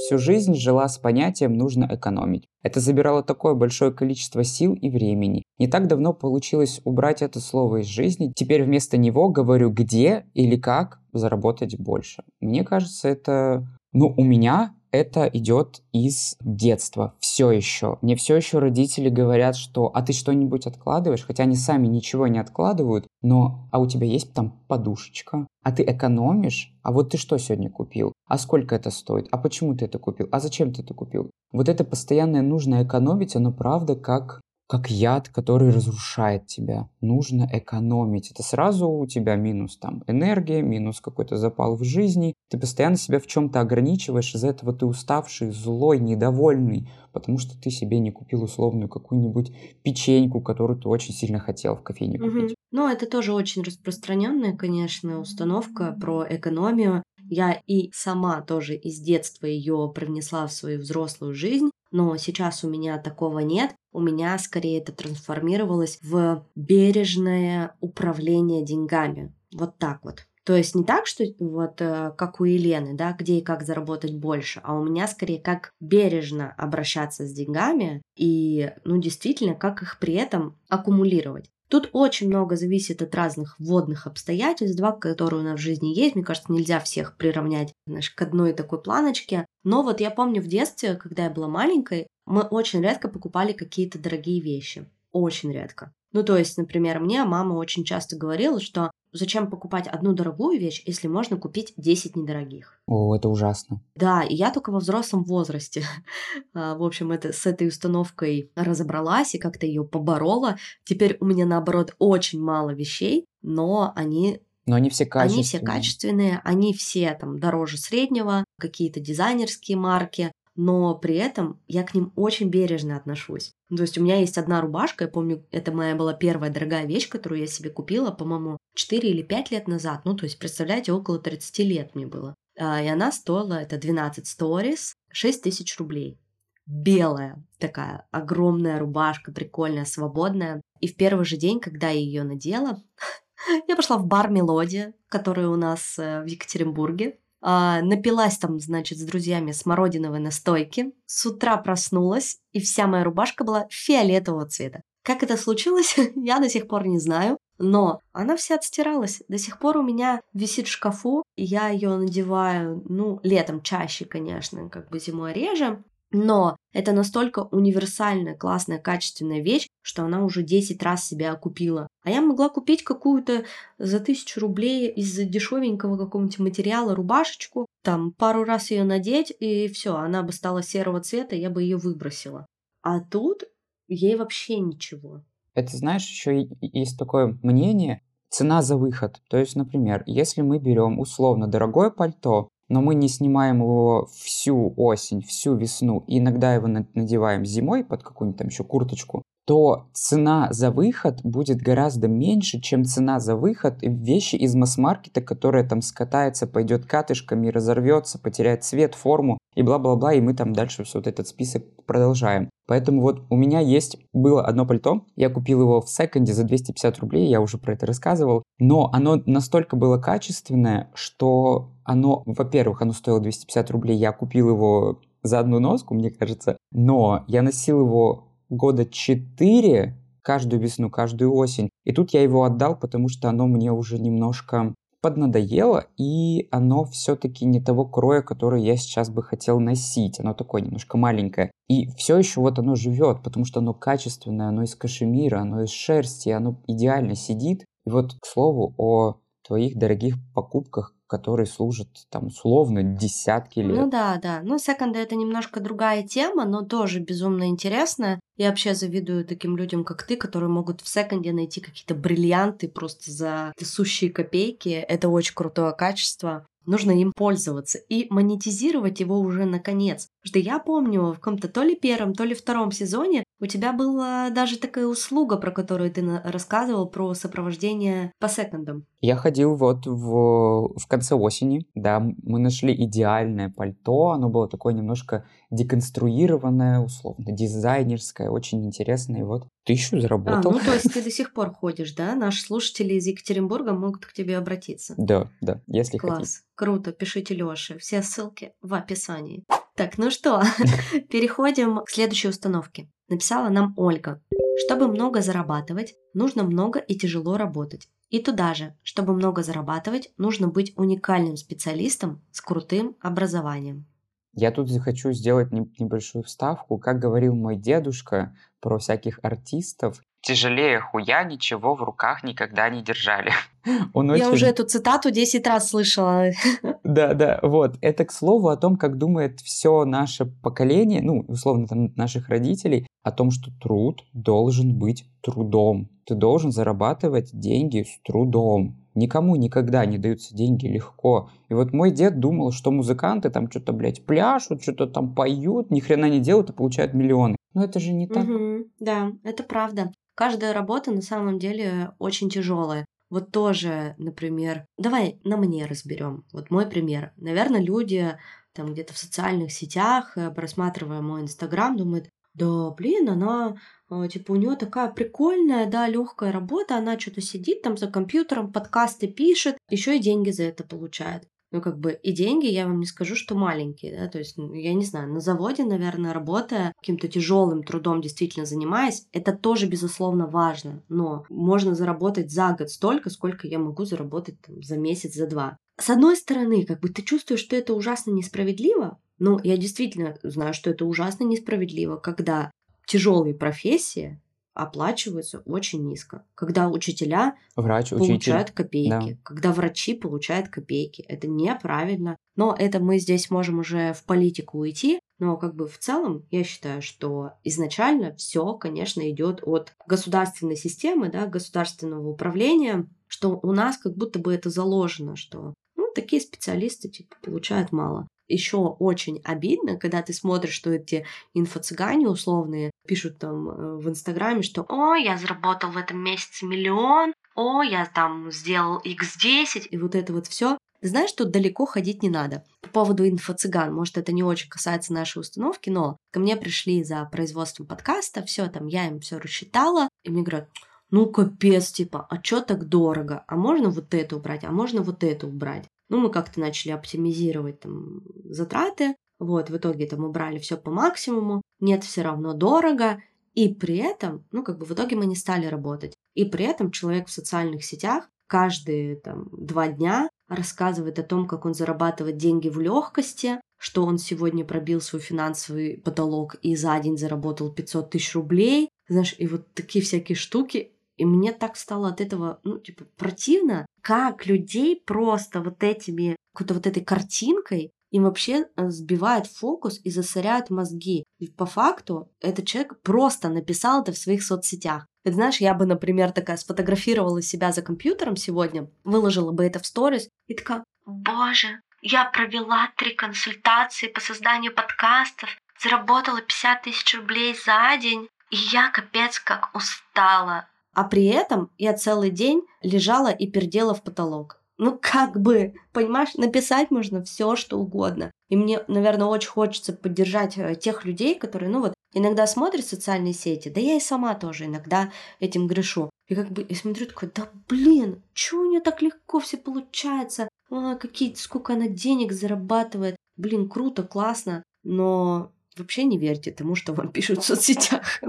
[0.00, 2.48] Всю жизнь жила с понятием «нужно экономить».
[2.62, 5.42] Это забирало такое большое количество сил и времени.
[5.58, 8.32] Не так давно получилось убрать это слово из жизни.
[8.34, 12.24] Теперь вместо него говорю «где» или «как» заработать больше.
[12.40, 13.68] Мне кажется, это...
[13.92, 17.14] Ну, у меня это идет из детства.
[17.20, 17.98] Все еще.
[18.02, 22.38] Мне все еще родители говорят, что «а ты что-нибудь откладываешь?» Хотя они сами ничего не
[22.38, 27.36] откладывают, но «а у тебя есть там подушечка?» «А ты экономишь?» «А вот ты что
[27.38, 30.94] сегодня купил?» «А сколько это стоит?» «А почему ты это купил?» «А зачем ты это
[30.94, 36.88] купил?» Вот это постоянное нужно экономить, оно правда как как яд, который разрушает тебя.
[37.00, 38.30] Нужно экономить.
[38.30, 42.34] Это сразу у тебя минус там энергия, минус какой-то запал в жизни.
[42.48, 47.70] Ты постоянно себя в чем-то ограничиваешь, из-за этого ты уставший, злой, недовольный, потому что ты
[47.70, 49.52] себе не купил условную какую-нибудь
[49.82, 52.54] печеньку, которую ты очень сильно хотел в кофейне купить.
[52.70, 57.02] Ну, это тоже очень распространенная, конечно, установка про экономию.
[57.28, 62.70] Я и сама тоже из детства ее привнесла в свою взрослую жизнь, но сейчас у
[62.70, 63.74] меня такого нет.
[63.92, 69.34] У меня скорее это трансформировалось в бережное управление деньгами.
[69.52, 70.26] Вот так вот.
[70.44, 74.14] То есть не так, что вот э, как у Елены, да, где и как заработать
[74.14, 79.98] больше, а у меня скорее как бережно обращаться с деньгами и, ну, действительно, как их
[80.00, 81.50] при этом аккумулировать.
[81.68, 86.16] Тут очень много зависит от разных вводных обстоятельств, два, которые у нас в жизни есть.
[86.16, 89.46] Мне кажется, нельзя всех приравнять знаешь, к одной такой планочке.
[89.64, 93.98] Но вот я помню в детстве, когда я была маленькой, мы очень редко покупали какие-то
[93.98, 94.88] дорогие вещи.
[95.12, 95.92] Очень редко.
[96.12, 100.82] Ну, то есть, например, мне мама очень часто говорила, что зачем покупать одну дорогую вещь,
[100.86, 102.80] если можно купить 10 недорогих.
[102.86, 103.80] О, это ужасно.
[103.94, 105.84] Да, и я только во взрослом возрасте,
[106.54, 110.56] а, в общем, это, с этой установкой разобралась и как-то ее поборола.
[110.84, 115.34] Теперь у меня, наоборот, очень мало вещей, но они Но они все качественные.
[115.34, 121.82] они все качественные, они все там дороже среднего, какие-то дизайнерские марки, но при этом я
[121.84, 123.52] к ним очень бережно отношусь.
[123.70, 126.86] Ну, То есть у меня есть одна рубашка, я помню, это моя была первая дорогая
[126.86, 130.02] вещь, которую я себе купила, по-моему, 4 или 5 лет назад.
[130.04, 132.34] Ну, то есть, представляете, около 30 лет мне было.
[132.58, 136.18] А, И она стоила, это 12 stories, 6 тысяч рублей.
[136.66, 140.60] Белая такая огромная рубашка, прикольная, свободная.
[140.80, 142.82] И в первый же день, когда я ее надела,
[143.68, 147.18] я пошла в бар «Мелодия», который у нас э, в Екатеринбурге.
[147.42, 150.92] А, напилась там, значит, с друзьями смородиновой настойки.
[151.06, 154.82] С утра проснулась, и вся моя рубашка была фиолетового цвета.
[155.02, 157.38] Как это случилось, я до сих пор не знаю.
[157.62, 159.22] Но она вся отстиралась.
[159.28, 164.06] До сих пор у меня висит в шкафу, и я ее надеваю, ну, летом чаще,
[164.06, 165.84] конечно, как бы зимой реже.
[166.12, 171.86] Но это настолько универсальная, классная, качественная вещь, что она уже 10 раз себя окупила.
[172.02, 173.44] А я могла купить какую-то
[173.78, 179.96] за тысячу рублей из дешевенького какого-нибудь материала рубашечку, там пару раз ее надеть, и все,
[179.96, 182.46] она бы стала серого цвета, я бы ее выбросила.
[182.82, 183.44] А тут
[183.88, 185.22] ей вообще ничего.
[185.54, 189.20] Это, знаешь, еще есть такое мнение, цена за выход.
[189.28, 194.72] То есть, например, если мы берем условно дорогое пальто, но мы не снимаем его всю
[194.76, 200.48] осень, всю весну, и иногда его надеваем зимой под какую-нибудь там еще курточку, то цена
[200.50, 206.46] за выход будет гораздо меньше, чем цена за выход вещи из масс-маркета, которая там скатается,
[206.46, 211.26] пойдет катышками, разорвется, потеряет цвет, форму и бла-бла-бла, и мы там дальше все вот этот
[211.26, 212.48] список продолжаем.
[212.66, 216.98] Поэтому вот у меня есть, было одно пальто, я купил его в секонде за 250
[217.00, 222.92] рублей, я уже про это рассказывал, но оно настолько было качественное, что оно, во-первых, оно
[222.92, 228.29] стоило 250 рублей, я купил его за одну носку, мне кажется, но я носил его
[228.50, 231.70] года 4 каждую весну, каждую осень.
[231.84, 237.46] И тут я его отдал, потому что оно мне уже немножко поднадоело, и оно все-таки
[237.46, 240.20] не того кроя, который я сейчас бы хотел носить.
[240.20, 241.50] Оно такое немножко маленькое.
[241.68, 245.70] И все еще вот оно живет, потому что оно качественное, оно из кашемира, оно из
[245.70, 247.64] шерсти, оно идеально сидит.
[247.86, 253.76] И вот, к слову, о твоих дорогих покупках, которые служат там условно десятки лет.
[253.76, 254.42] Ну да, да.
[254.44, 258.20] Ну, секонды это немножко другая тема, но тоже безумно интересная.
[258.36, 263.10] Я вообще завидую таким людям, как ты, которые могут в секонде найти какие-то бриллианты просто
[263.10, 264.68] за сущие копейки.
[264.68, 270.08] Это очень крутое качество нужно им пользоваться и монетизировать его уже наконец.
[270.22, 273.72] Потому что я помню в каком-то то ли первом, то ли втором сезоне у тебя
[273.72, 278.84] была даже такая услуга, про которую ты рассказывал, про сопровождение по секондам.
[279.00, 284.74] Я ходил вот в, в конце осени, да, мы нашли идеальное пальто, оно было такое
[284.74, 290.50] немножко деконструированное, условно, дизайнерское, очень интересное, и вот тысячу заработал.
[290.50, 292.14] А, ну то есть ты до сих пор ходишь, да?
[292.14, 294.94] Наши слушатели из Екатеринбурга могут к тебе обратиться.
[294.98, 296.18] Да, да, если Класс.
[296.18, 296.38] хотите.
[296.54, 297.78] Круто, пишите Лёше.
[297.78, 299.44] Все ссылки в описании.
[299.80, 300.42] Так, ну что,
[301.08, 302.90] переходим к следующей установке.
[303.08, 304.22] Написала нам Ольга.
[304.66, 307.88] Чтобы много зарабатывать, нужно много и тяжело работать.
[308.10, 313.86] И туда же, чтобы много зарабатывать, нужно быть уникальным специалистом с крутым образованием.
[314.34, 316.76] Я тут хочу сделать небольшую вставку.
[316.76, 323.32] Как говорил мой дедушка про всяких артистов, тяжелее хуя ничего в руках никогда не держали.
[323.94, 324.34] Он Я очень...
[324.34, 326.30] уже эту цитату 10 раз слышала.
[326.82, 327.76] Да, да, вот.
[327.82, 332.86] Это к слову о том, как думает все наше поколение, ну, условно, там, наших родителей,
[333.04, 335.88] о том, что труд должен быть трудом.
[336.04, 338.76] Ты должен зарабатывать деньги с трудом.
[338.94, 341.30] Никому никогда не даются деньги легко.
[341.48, 345.78] И вот мой дед думал, что музыканты там что-то, блядь, пляшут, что-то там поют, ни
[345.78, 347.36] хрена не делают и получают миллионы.
[347.54, 348.24] Но это же не так.
[348.24, 349.92] Угу, да, это правда.
[350.14, 352.84] Каждая работа на самом деле очень тяжелая.
[353.10, 356.24] Вот тоже, например, давай на мне разберем.
[356.32, 357.12] Вот мой пример.
[357.16, 358.16] Наверное, люди
[358.52, 363.56] там где-то в социальных сетях, э, просматривая мой инстаграм, думают, да, блин, она,
[363.90, 368.52] э, типа, у нее такая прикольная, да, легкая работа, она что-то сидит там за компьютером,
[368.52, 372.80] подкасты пишет, еще и деньги за это получает ну, как бы, и деньги, я вам
[372.80, 376.72] не скажу, что маленькие, да, то есть, ну, я не знаю, на заводе, наверное, работая,
[376.80, 383.10] каким-то тяжелым трудом действительно занимаясь, это тоже, безусловно, важно, но можно заработать за год столько,
[383.10, 385.56] сколько я могу заработать там, за месяц, за два.
[385.78, 390.54] С одной стороны, как бы ты чувствуешь, что это ужасно несправедливо, но я действительно знаю,
[390.54, 392.50] что это ужасно несправедливо, когда
[392.86, 394.20] тяжелые профессии
[394.62, 396.24] оплачиваются очень низко.
[396.34, 398.54] Когда учителя Врач, получают учитель.
[398.54, 399.18] копейки, Да.
[399.22, 401.02] когда врачи получают копейки.
[401.08, 402.16] Это неправильно.
[402.36, 405.00] Но это мы здесь можем уже в политику уйти.
[405.18, 411.10] Но как бы в целом я считаю, что изначально все, конечно, идет от государственной системы,
[411.10, 416.88] да, государственного управления, что у нас как будто бы это заложено, что ну, такие специалисты
[416.88, 423.48] типа получают мало еще очень обидно, когда ты смотришь, что эти инфо-цыгане условные пишут там
[423.48, 428.80] э, в Инстаграме, что «О, я заработал в этом месяце миллион», «О, я там сделал
[428.84, 430.58] x10», и вот это вот все.
[430.82, 432.42] Знаешь, что далеко ходить не надо.
[432.62, 437.04] По поводу инфо-цыган, может, это не очень касается нашей установки, но ко мне пришли за
[437.04, 440.48] производством подкаста, все там, я им все рассчитала, и мне говорят,
[440.90, 443.24] ну капец, типа, а чё так дорого?
[443.28, 445.66] А можно вот это убрать, а можно вот это убрать?
[445.90, 448.96] Ну, мы как-то начали оптимизировать там затраты.
[449.18, 451.42] Вот, в итоге там убрали все по максимуму.
[451.60, 453.02] Нет, все равно дорого.
[453.34, 455.94] И при этом, ну, как бы в итоге мы не стали работать.
[456.14, 461.44] И при этом человек в социальных сетях каждые там два дня рассказывает о том, как
[461.44, 466.96] он зарабатывает деньги в легкости, что он сегодня пробил свой финансовый потолок и за день
[466.96, 468.68] заработал 500 тысяч рублей.
[468.88, 470.72] Знаешь, и вот такие всякие штуки.
[471.00, 476.52] И мне так стало от этого, ну, типа, противно, как людей просто вот этими, какой-то
[476.52, 481.04] вот этой картинкой им вообще э, сбивает фокус и засоряют мозги.
[481.18, 484.84] И по факту этот человек просто написал это в своих соцсетях.
[485.02, 489.64] Ты знаешь, я бы, например, такая сфотографировала себя за компьютером сегодня, выложила бы это в
[489.64, 497.34] сторис и такая, боже, я провела три консультации по созданию подкастов, заработала 50 тысяч рублей
[497.34, 500.46] за день, и я капец как устала.
[500.74, 504.40] А при этом я целый день лежала и пердела в потолок.
[504.58, 508.10] Ну, как бы, понимаешь, написать можно все, что угодно.
[508.28, 513.14] И мне, наверное, очень хочется поддержать э, тех людей, которые, ну вот, иногда смотрят социальные
[513.14, 515.88] сети, да я и сама тоже иногда этим грешу.
[516.08, 520.28] И как бы я смотрю такой, да блин, чё у нее так легко все получается?
[520.50, 522.96] А, какие, сколько она денег зарабатывает.
[523.16, 528.02] Блин, круто, классно, но вообще не верьте тому, что вам пишут в соцсетях.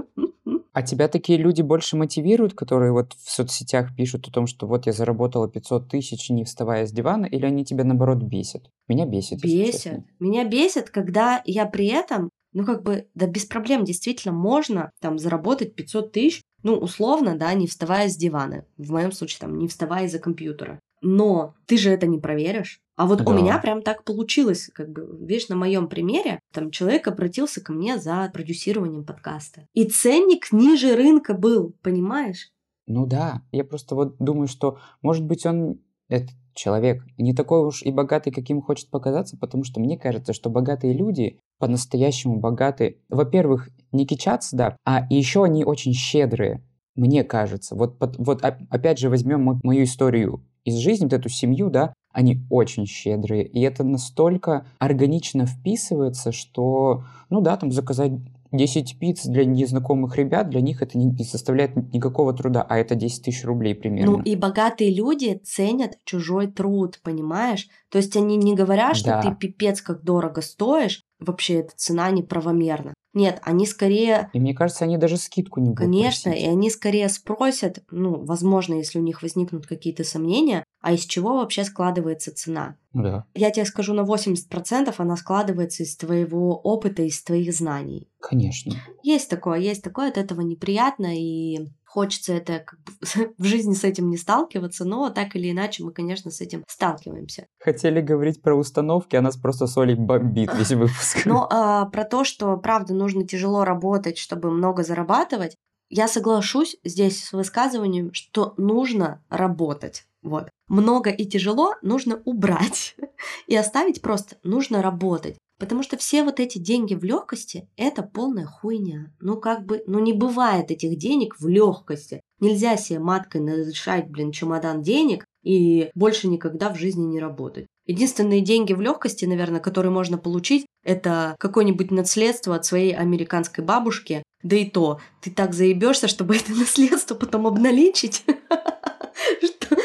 [0.72, 4.86] А тебя такие люди больше мотивируют, которые вот в соцсетях пишут о том, что вот
[4.86, 8.70] я заработала 500 тысяч, не вставая с дивана, или они тебя наоборот бесят?
[8.88, 9.42] Меня бесит.
[9.42, 10.04] Бесит.
[10.18, 15.18] Меня бесит, когда я при этом, ну как бы, да без проблем, действительно можно там
[15.18, 18.64] заработать 500 тысяч, ну условно, да, не вставая с дивана.
[18.78, 20.80] В моем случае там не вставая из-за компьютера.
[21.02, 22.80] Но ты же это не проверишь.
[22.96, 23.30] А вот да.
[23.30, 27.72] у меня прям так получилось, как бы, видишь, на моем примере, там человек обратился ко
[27.72, 29.66] мне за продюсированием подкаста.
[29.72, 32.50] И ценник ниже рынка был, понимаешь?
[32.86, 37.82] Ну да, я просто вот думаю, что, может быть, он, этот человек, не такой уж
[37.82, 43.70] и богатый, каким хочет показаться, потому что мне кажется, что богатые люди по-настоящему богатые, во-первых,
[43.92, 46.62] не кичатся, да, а еще они очень щедрые,
[46.94, 47.74] мне кажется.
[47.74, 52.86] Вот, вот опять же возьмем мою историю из жизни, вот эту семью, да, они очень
[52.86, 53.44] щедрые.
[53.44, 58.12] И это настолько органично вписывается, что, ну да, там заказать
[58.52, 63.24] 10 пиц для незнакомых ребят, для них это не составляет никакого труда, а это 10
[63.24, 64.18] тысяч рублей примерно.
[64.18, 67.68] Ну и богатые люди ценят чужой труд, понимаешь?
[67.90, 69.22] То есть они не говорят, что да.
[69.22, 72.92] ты пипец как дорого стоишь, вообще эта цена неправомерна.
[73.14, 74.30] Нет, они скорее...
[74.32, 76.46] И мне кажется, они даже скидку не будут Конечно, просить.
[76.46, 81.36] и они скорее спросят, ну, возможно, если у них возникнут какие-то сомнения, а из чего
[81.36, 82.76] вообще складывается цена.
[82.92, 83.24] Да.
[83.34, 88.08] Я тебе скажу, на 80% она складывается из твоего опыта, из твоих знаний.
[88.20, 88.74] Конечно.
[89.02, 92.92] Есть такое, есть такое, от этого неприятно, и хочется это как бы
[93.38, 97.46] в жизни с этим не сталкиваться, но так или иначе мы, конечно, с этим сталкиваемся.
[97.60, 101.26] Хотели говорить про установки, а нас просто Соли бомбит весь выпуск.
[101.26, 105.54] Но а, про то, что, правда, нужно тяжело работать, чтобы много зарабатывать,
[105.90, 110.06] я соглашусь здесь с высказыванием, что нужно работать.
[110.22, 110.48] Вот.
[110.68, 112.96] Много и тяжело нужно убрать
[113.46, 115.36] и оставить просто нужно работать.
[115.62, 119.12] Потому что все вот эти деньги в легкости– это полная хуйня.
[119.20, 122.20] Ну как бы, ну не бывает этих денег в легкости.
[122.40, 127.68] Нельзя себе маткой надышать, блин, чемодан денег и больше никогда в жизни не работать.
[127.86, 134.24] Единственные деньги в легкости, наверное, которые можно получить, это какое-нибудь наследство от своей американской бабушки.
[134.42, 138.24] Да и то, ты так заебешься, чтобы это наследство потом обналичить.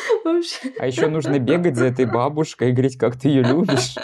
[0.80, 3.96] А еще нужно бегать за этой бабушкой и говорить, как ты ее любишь.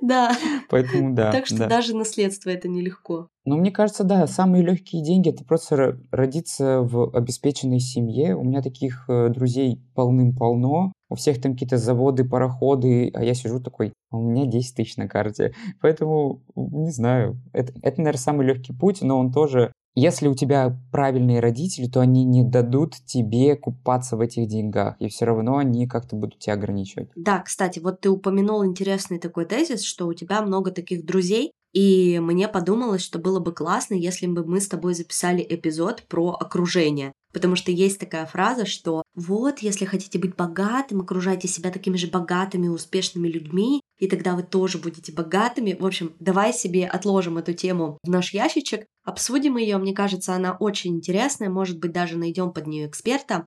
[0.00, 0.32] Да.
[0.68, 1.32] Поэтому да.
[1.32, 1.66] Так что да.
[1.66, 3.28] даже наследство это нелегко.
[3.44, 8.36] Ну, мне кажется, да, самые легкие деньги это просто родиться в обеспеченной семье.
[8.36, 10.92] У меня таких э, друзей полным-полно.
[11.08, 14.96] У всех там какие-то заводы, пароходы, а я сижу такой, «А у меня 10 тысяч
[14.96, 15.54] на карте.
[15.80, 20.78] Поэтому, не знаю, это, это, наверное, самый легкий путь, но он тоже если у тебя
[20.90, 25.86] правильные родители, то они не дадут тебе купаться в этих деньгах, и все равно они
[25.86, 27.10] как-то будут тебя ограничивать.
[27.14, 32.20] Да, кстати, вот ты упомянул интересный такой тезис, что у тебя много таких друзей, и
[32.20, 37.12] мне подумалось, что было бы классно, если бы мы с тобой записали эпизод про окружение.
[37.34, 42.06] Потому что есть такая фраза, что вот, если хотите быть богатым, окружайте себя такими же
[42.06, 45.76] богатыми, успешными людьми, и тогда вы тоже будете богатыми.
[45.78, 49.78] В общем, давай себе отложим эту тему в наш ящичек, обсудим ее.
[49.78, 53.46] Мне кажется, она очень интересная, может быть, даже найдем под нее эксперта.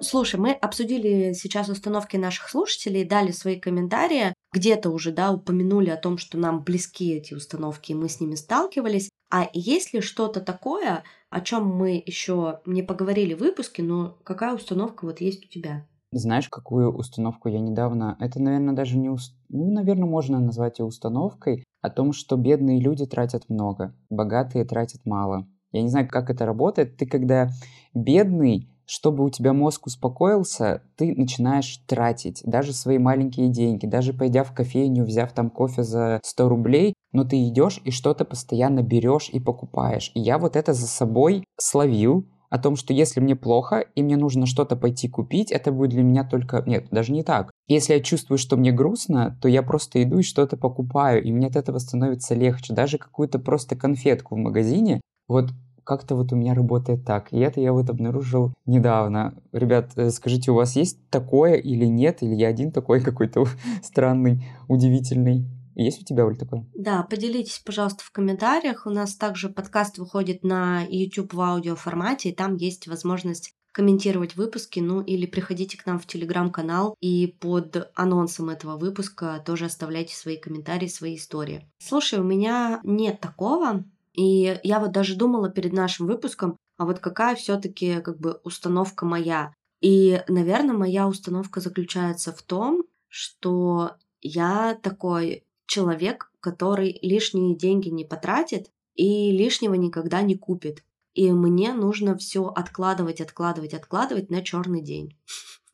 [0.00, 5.96] Слушай, мы обсудили сейчас установки наших слушателей, дали свои комментарии, где-то уже, да, упомянули о
[5.96, 9.08] том, что нам близки эти установки, и мы с ними сталкивались.
[9.34, 14.54] А есть ли что-то такое, о чем мы еще не поговорили в выпуске, но какая
[14.54, 15.88] установка вот есть у тебя?
[16.12, 18.16] Знаешь, какую установку я недавно...
[18.20, 19.08] Это, наверное, даже не...
[19.08, 19.36] Уст...
[19.48, 25.04] Ну, наверное, можно назвать ее установкой о том, что бедные люди тратят много, богатые тратят
[25.04, 25.48] мало.
[25.72, 26.96] Я не знаю, как это работает.
[26.96, 27.50] Ты когда
[27.92, 34.44] бедный, чтобы у тебя мозг успокоился, ты начинаешь тратить даже свои маленькие деньги, даже пойдя
[34.44, 39.30] в кофейню, взяв там кофе за 100 рублей, но ты идешь и что-то постоянно берешь
[39.32, 40.10] и покупаешь.
[40.14, 44.16] И я вот это за собой словил, о том, что если мне плохо и мне
[44.16, 46.62] нужно что-то пойти купить, это будет для меня только...
[46.64, 47.50] Нет, даже не так.
[47.66, 51.48] Если я чувствую, что мне грустно, то я просто иду и что-то покупаю, и мне
[51.48, 52.72] от этого становится легче.
[52.72, 55.50] Даже какую-то просто конфетку в магазине, вот
[55.82, 57.32] как-то вот у меня работает так.
[57.32, 59.34] И это я вот обнаружил недавно.
[59.52, 62.22] Ребят, э, скажите, у вас есть такое или нет?
[62.22, 63.46] Или я один такой какой-то
[63.82, 65.46] странный, удивительный?
[65.74, 66.66] Есть у тебя, Оль, такое?
[66.74, 68.86] Да, поделитесь, пожалуйста, в комментариях.
[68.86, 74.78] У нас также подкаст выходит на YouTube в аудиоформате, и там есть возможность комментировать выпуски,
[74.78, 80.36] ну или приходите к нам в телеграм-канал и под анонсом этого выпуска тоже оставляйте свои
[80.36, 81.68] комментарии, свои истории.
[81.78, 87.00] Слушай, у меня нет такого, и я вот даже думала перед нашим выпуском, а вот
[87.00, 89.52] какая все-таки как бы установка моя.
[89.80, 98.04] И, наверное, моя установка заключается в том, что я такой человек, который лишние деньги не
[98.04, 100.82] потратит и лишнего никогда не купит.
[101.14, 105.16] И мне нужно все откладывать, откладывать, откладывать на черный день.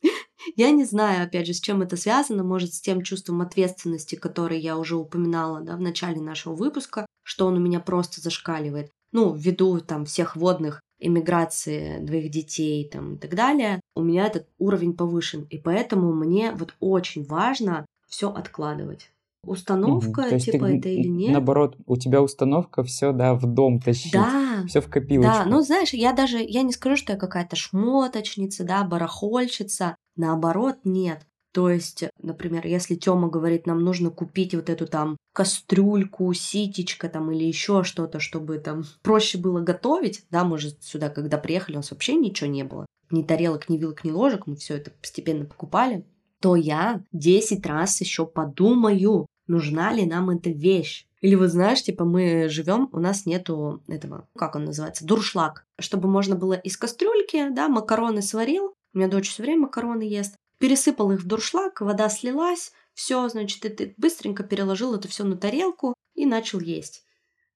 [0.55, 4.59] Я не знаю, опять же, с чем это связано, может, с тем чувством ответственности, которое
[4.59, 8.91] я уже упоминала да, в начале нашего выпуска, что он у меня просто зашкаливает.
[9.11, 14.47] Ну, ввиду там всех водных эмиграции двоих детей там, и так далее, у меня этот
[14.57, 15.43] уровень повышен.
[15.49, 19.11] И поэтому мне вот очень важно все откладывать
[19.43, 20.39] установка, угу.
[20.39, 21.33] типа ты, это или нет.
[21.33, 24.13] Наоборот, у тебя установка все, да, в дом тащить.
[24.13, 24.63] Да.
[24.67, 25.31] Все в копилочку.
[25.31, 29.95] Да, ну знаешь, я даже, я не скажу, что я какая-то шмоточница, да, барахольщица.
[30.15, 31.25] Наоборот, нет.
[31.53, 37.29] То есть, например, если Тёма говорит, нам нужно купить вот эту там кастрюльку, ситечка там
[37.31, 41.91] или еще что-то, чтобы там проще было готовить, да, может, сюда, когда приехали, у нас
[41.91, 42.85] вообще ничего не было.
[43.09, 46.05] Ни тарелок, ни вилок, ни ложек, мы все это постепенно покупали
[46.41, 51.07] то я 10 раз еще подумаю, нужна ли нам эта вещь.
[51.21, 55.65] Или вот знаешь, типа мы живем, у нас нету этого, как он называется, дуршлаг.
[55.79, 60.35] Чтобы можно было из кастрюльки, да, макароны сварил, у меня дочь все время макароны ест,
[60.57, 65.93] пересыпал их в дуршлаг, вода слилась, все, значит, ты быстренько переложил это все на тарелку
[66.15, 67.05] и начал есть.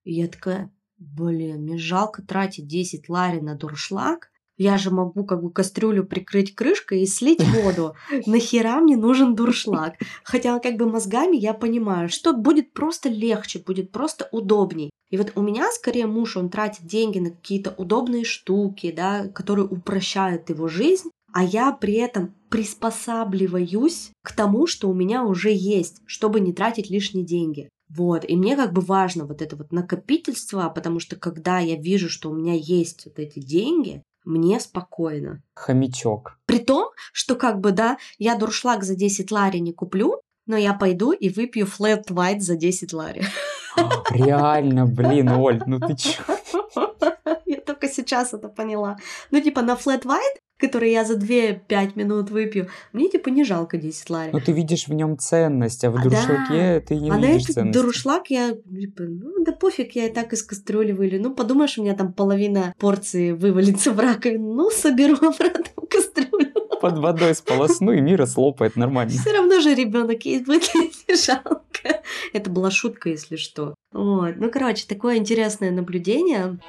[0.03, 5.41] И я такая, блин, мне жалко тратить 10 лари на дуршлаг, я же могу как
[5.41, 7.95] бы кастрюлю прикрыть крышкой и слить воду.
[8.25, 9.95] Нахера мне нужен дуршлаг?
[10.23, 14.91] Хотя как бы мозгами я понимаю, что будет просто легче, будет просто удобней.
[15.09, 19.67] И вот у меня скорее муж, он тратит деньги на какие-то удобные штуки, да, которые
[19.67, 26.01] упрощают его жизнь, а я при этом приспосабливаюсь к тому, что у меня уже есть,
[26.05, 27.69] чтобы не тратить лишние деньги.
[27.89, 32.09] Вот, и мне как бы важно вот это вот накопительство, потому что когда я вижу,
[32.09, 35.41] что у меня есть вот эти деньги, мне спокойно.
[35.53, 36.37] Хомячок.
[36.45, 40.73] При том, что как бы, да, я дуршлаг за 10 лари не куплю, но я
[40.73, 43.23] пойду и выпью флэт white за 10 лари.
[44.09, 46.23] Реально, блин, Оль, ну ты чё?
[47.45, 48.97] Я только сейчас это поняла.
[49.31, 53.77] Ну, типа, на flat white который я за 2-5 минут выпью, мне типа не жалко
[53.77, 54.31] 10 лари.
[54.31, 56.79] Но ты видишь в нем ценность, а в а дуршлаге да.
[56.81, 57.57] ты не а видишь ценность.
[57.57, 61.21] А на этот дуршлаг я, типа, ну да пофиг, я и так из кастрюли вылью.
[61.21, 66.51] Ну подумаешь, у меня там половина порции вывалится в раковину, ну соберу обратно в кастрюлю.
[66.81, 69.11] Под водой сполосну, и мира слопает нормально.
[69.11, 70.69] Все равно же ребенок есть, будет
[71.07, 72.01] не жалко.
[72.33, 73.75] Это была шутка, если что.
[73.91, 74.35] Вот.
[74.37, 76.59] Ну, короче, такое интересное наблюдение.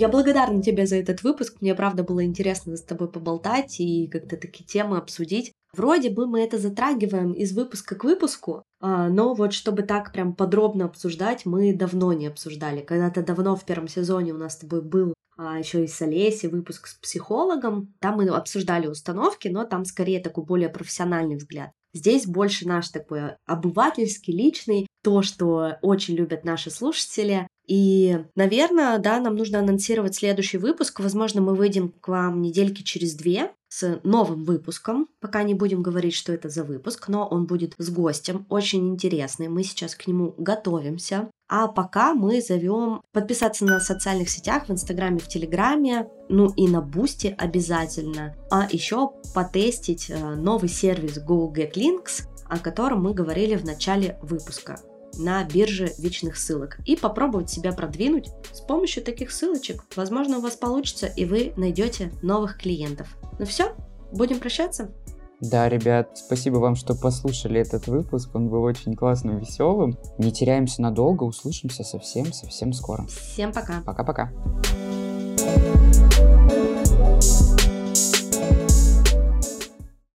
[0.00, 1.58] Я благодарна тебе за этот выпуск.
[1.60, 5.52] Мне, правда, было интересно с тобой поболтать и как-то такие темы обсудить.
[5.76, 10.34] Вроде бы мы это затрагиваем из выпуска к выпуску, а, но вот чтобы так прям
[10.34, 12.80] подробно обсуждать, мы давно не обсуждали.
[12.80, 16.48] Когда-то давно в первом сезоне у нас с тобой был а, еще и с Олесей
[16.48, 17.92] выпуск с психологом.
[18.00, 21.72] Там мы обсуждали установки, но там скорее такой более профессиональный взгляд.
[21.92, 27.46] Здесь больше наш такой обывательский, личный, то, что очень любят наши слушатели.
[27.70, 30.98] И, наверное, да, нам нужно анонсировать следующий выпуск.
[30.98, 35.06] Возможно, мы выйдем к вам недельки через две с новым выпуском.
[35.20, 39.46] Пока не будем говорить, что это за выпуск, но он будет с гостем, очень интересный.
[39.46, 41.30] Мы сейчас к нему готовимся.
[41.48, 46.82] А пока мы зовем подписаться на социальных сетях, в Инстаграме, в Телеграме, ну и на
[46.82, 48.34] Бусти обязательно.
[48.50, 54.80] А еще потестить э, новый сервис Go Links, о котором мы говорили в начале выпуска
[55.18, 59.84] на бирже вечных ссылок и попробовать себя продвинуть с помощью таких ссылочек.
[59.96, 63.16] Возможно, у вас получится, и вы найдете новых клиентов.
[63.38, 63.74] Ну все,
[64.12, 64.90] будем прощаться.
[65.40, 68.34] Да, ребят, спасибо вам, что послушали этот выпуск.
[68.34, 69.98] Он был очень классным, веселым.
[70.18, 73.06] Не теряемся надолго, услышимся совсем-совсем скоро.
[73.06, 73.80] Всем пока.
[73.86, 74.30] Пока-пока.
[75.40, 77.49] thank you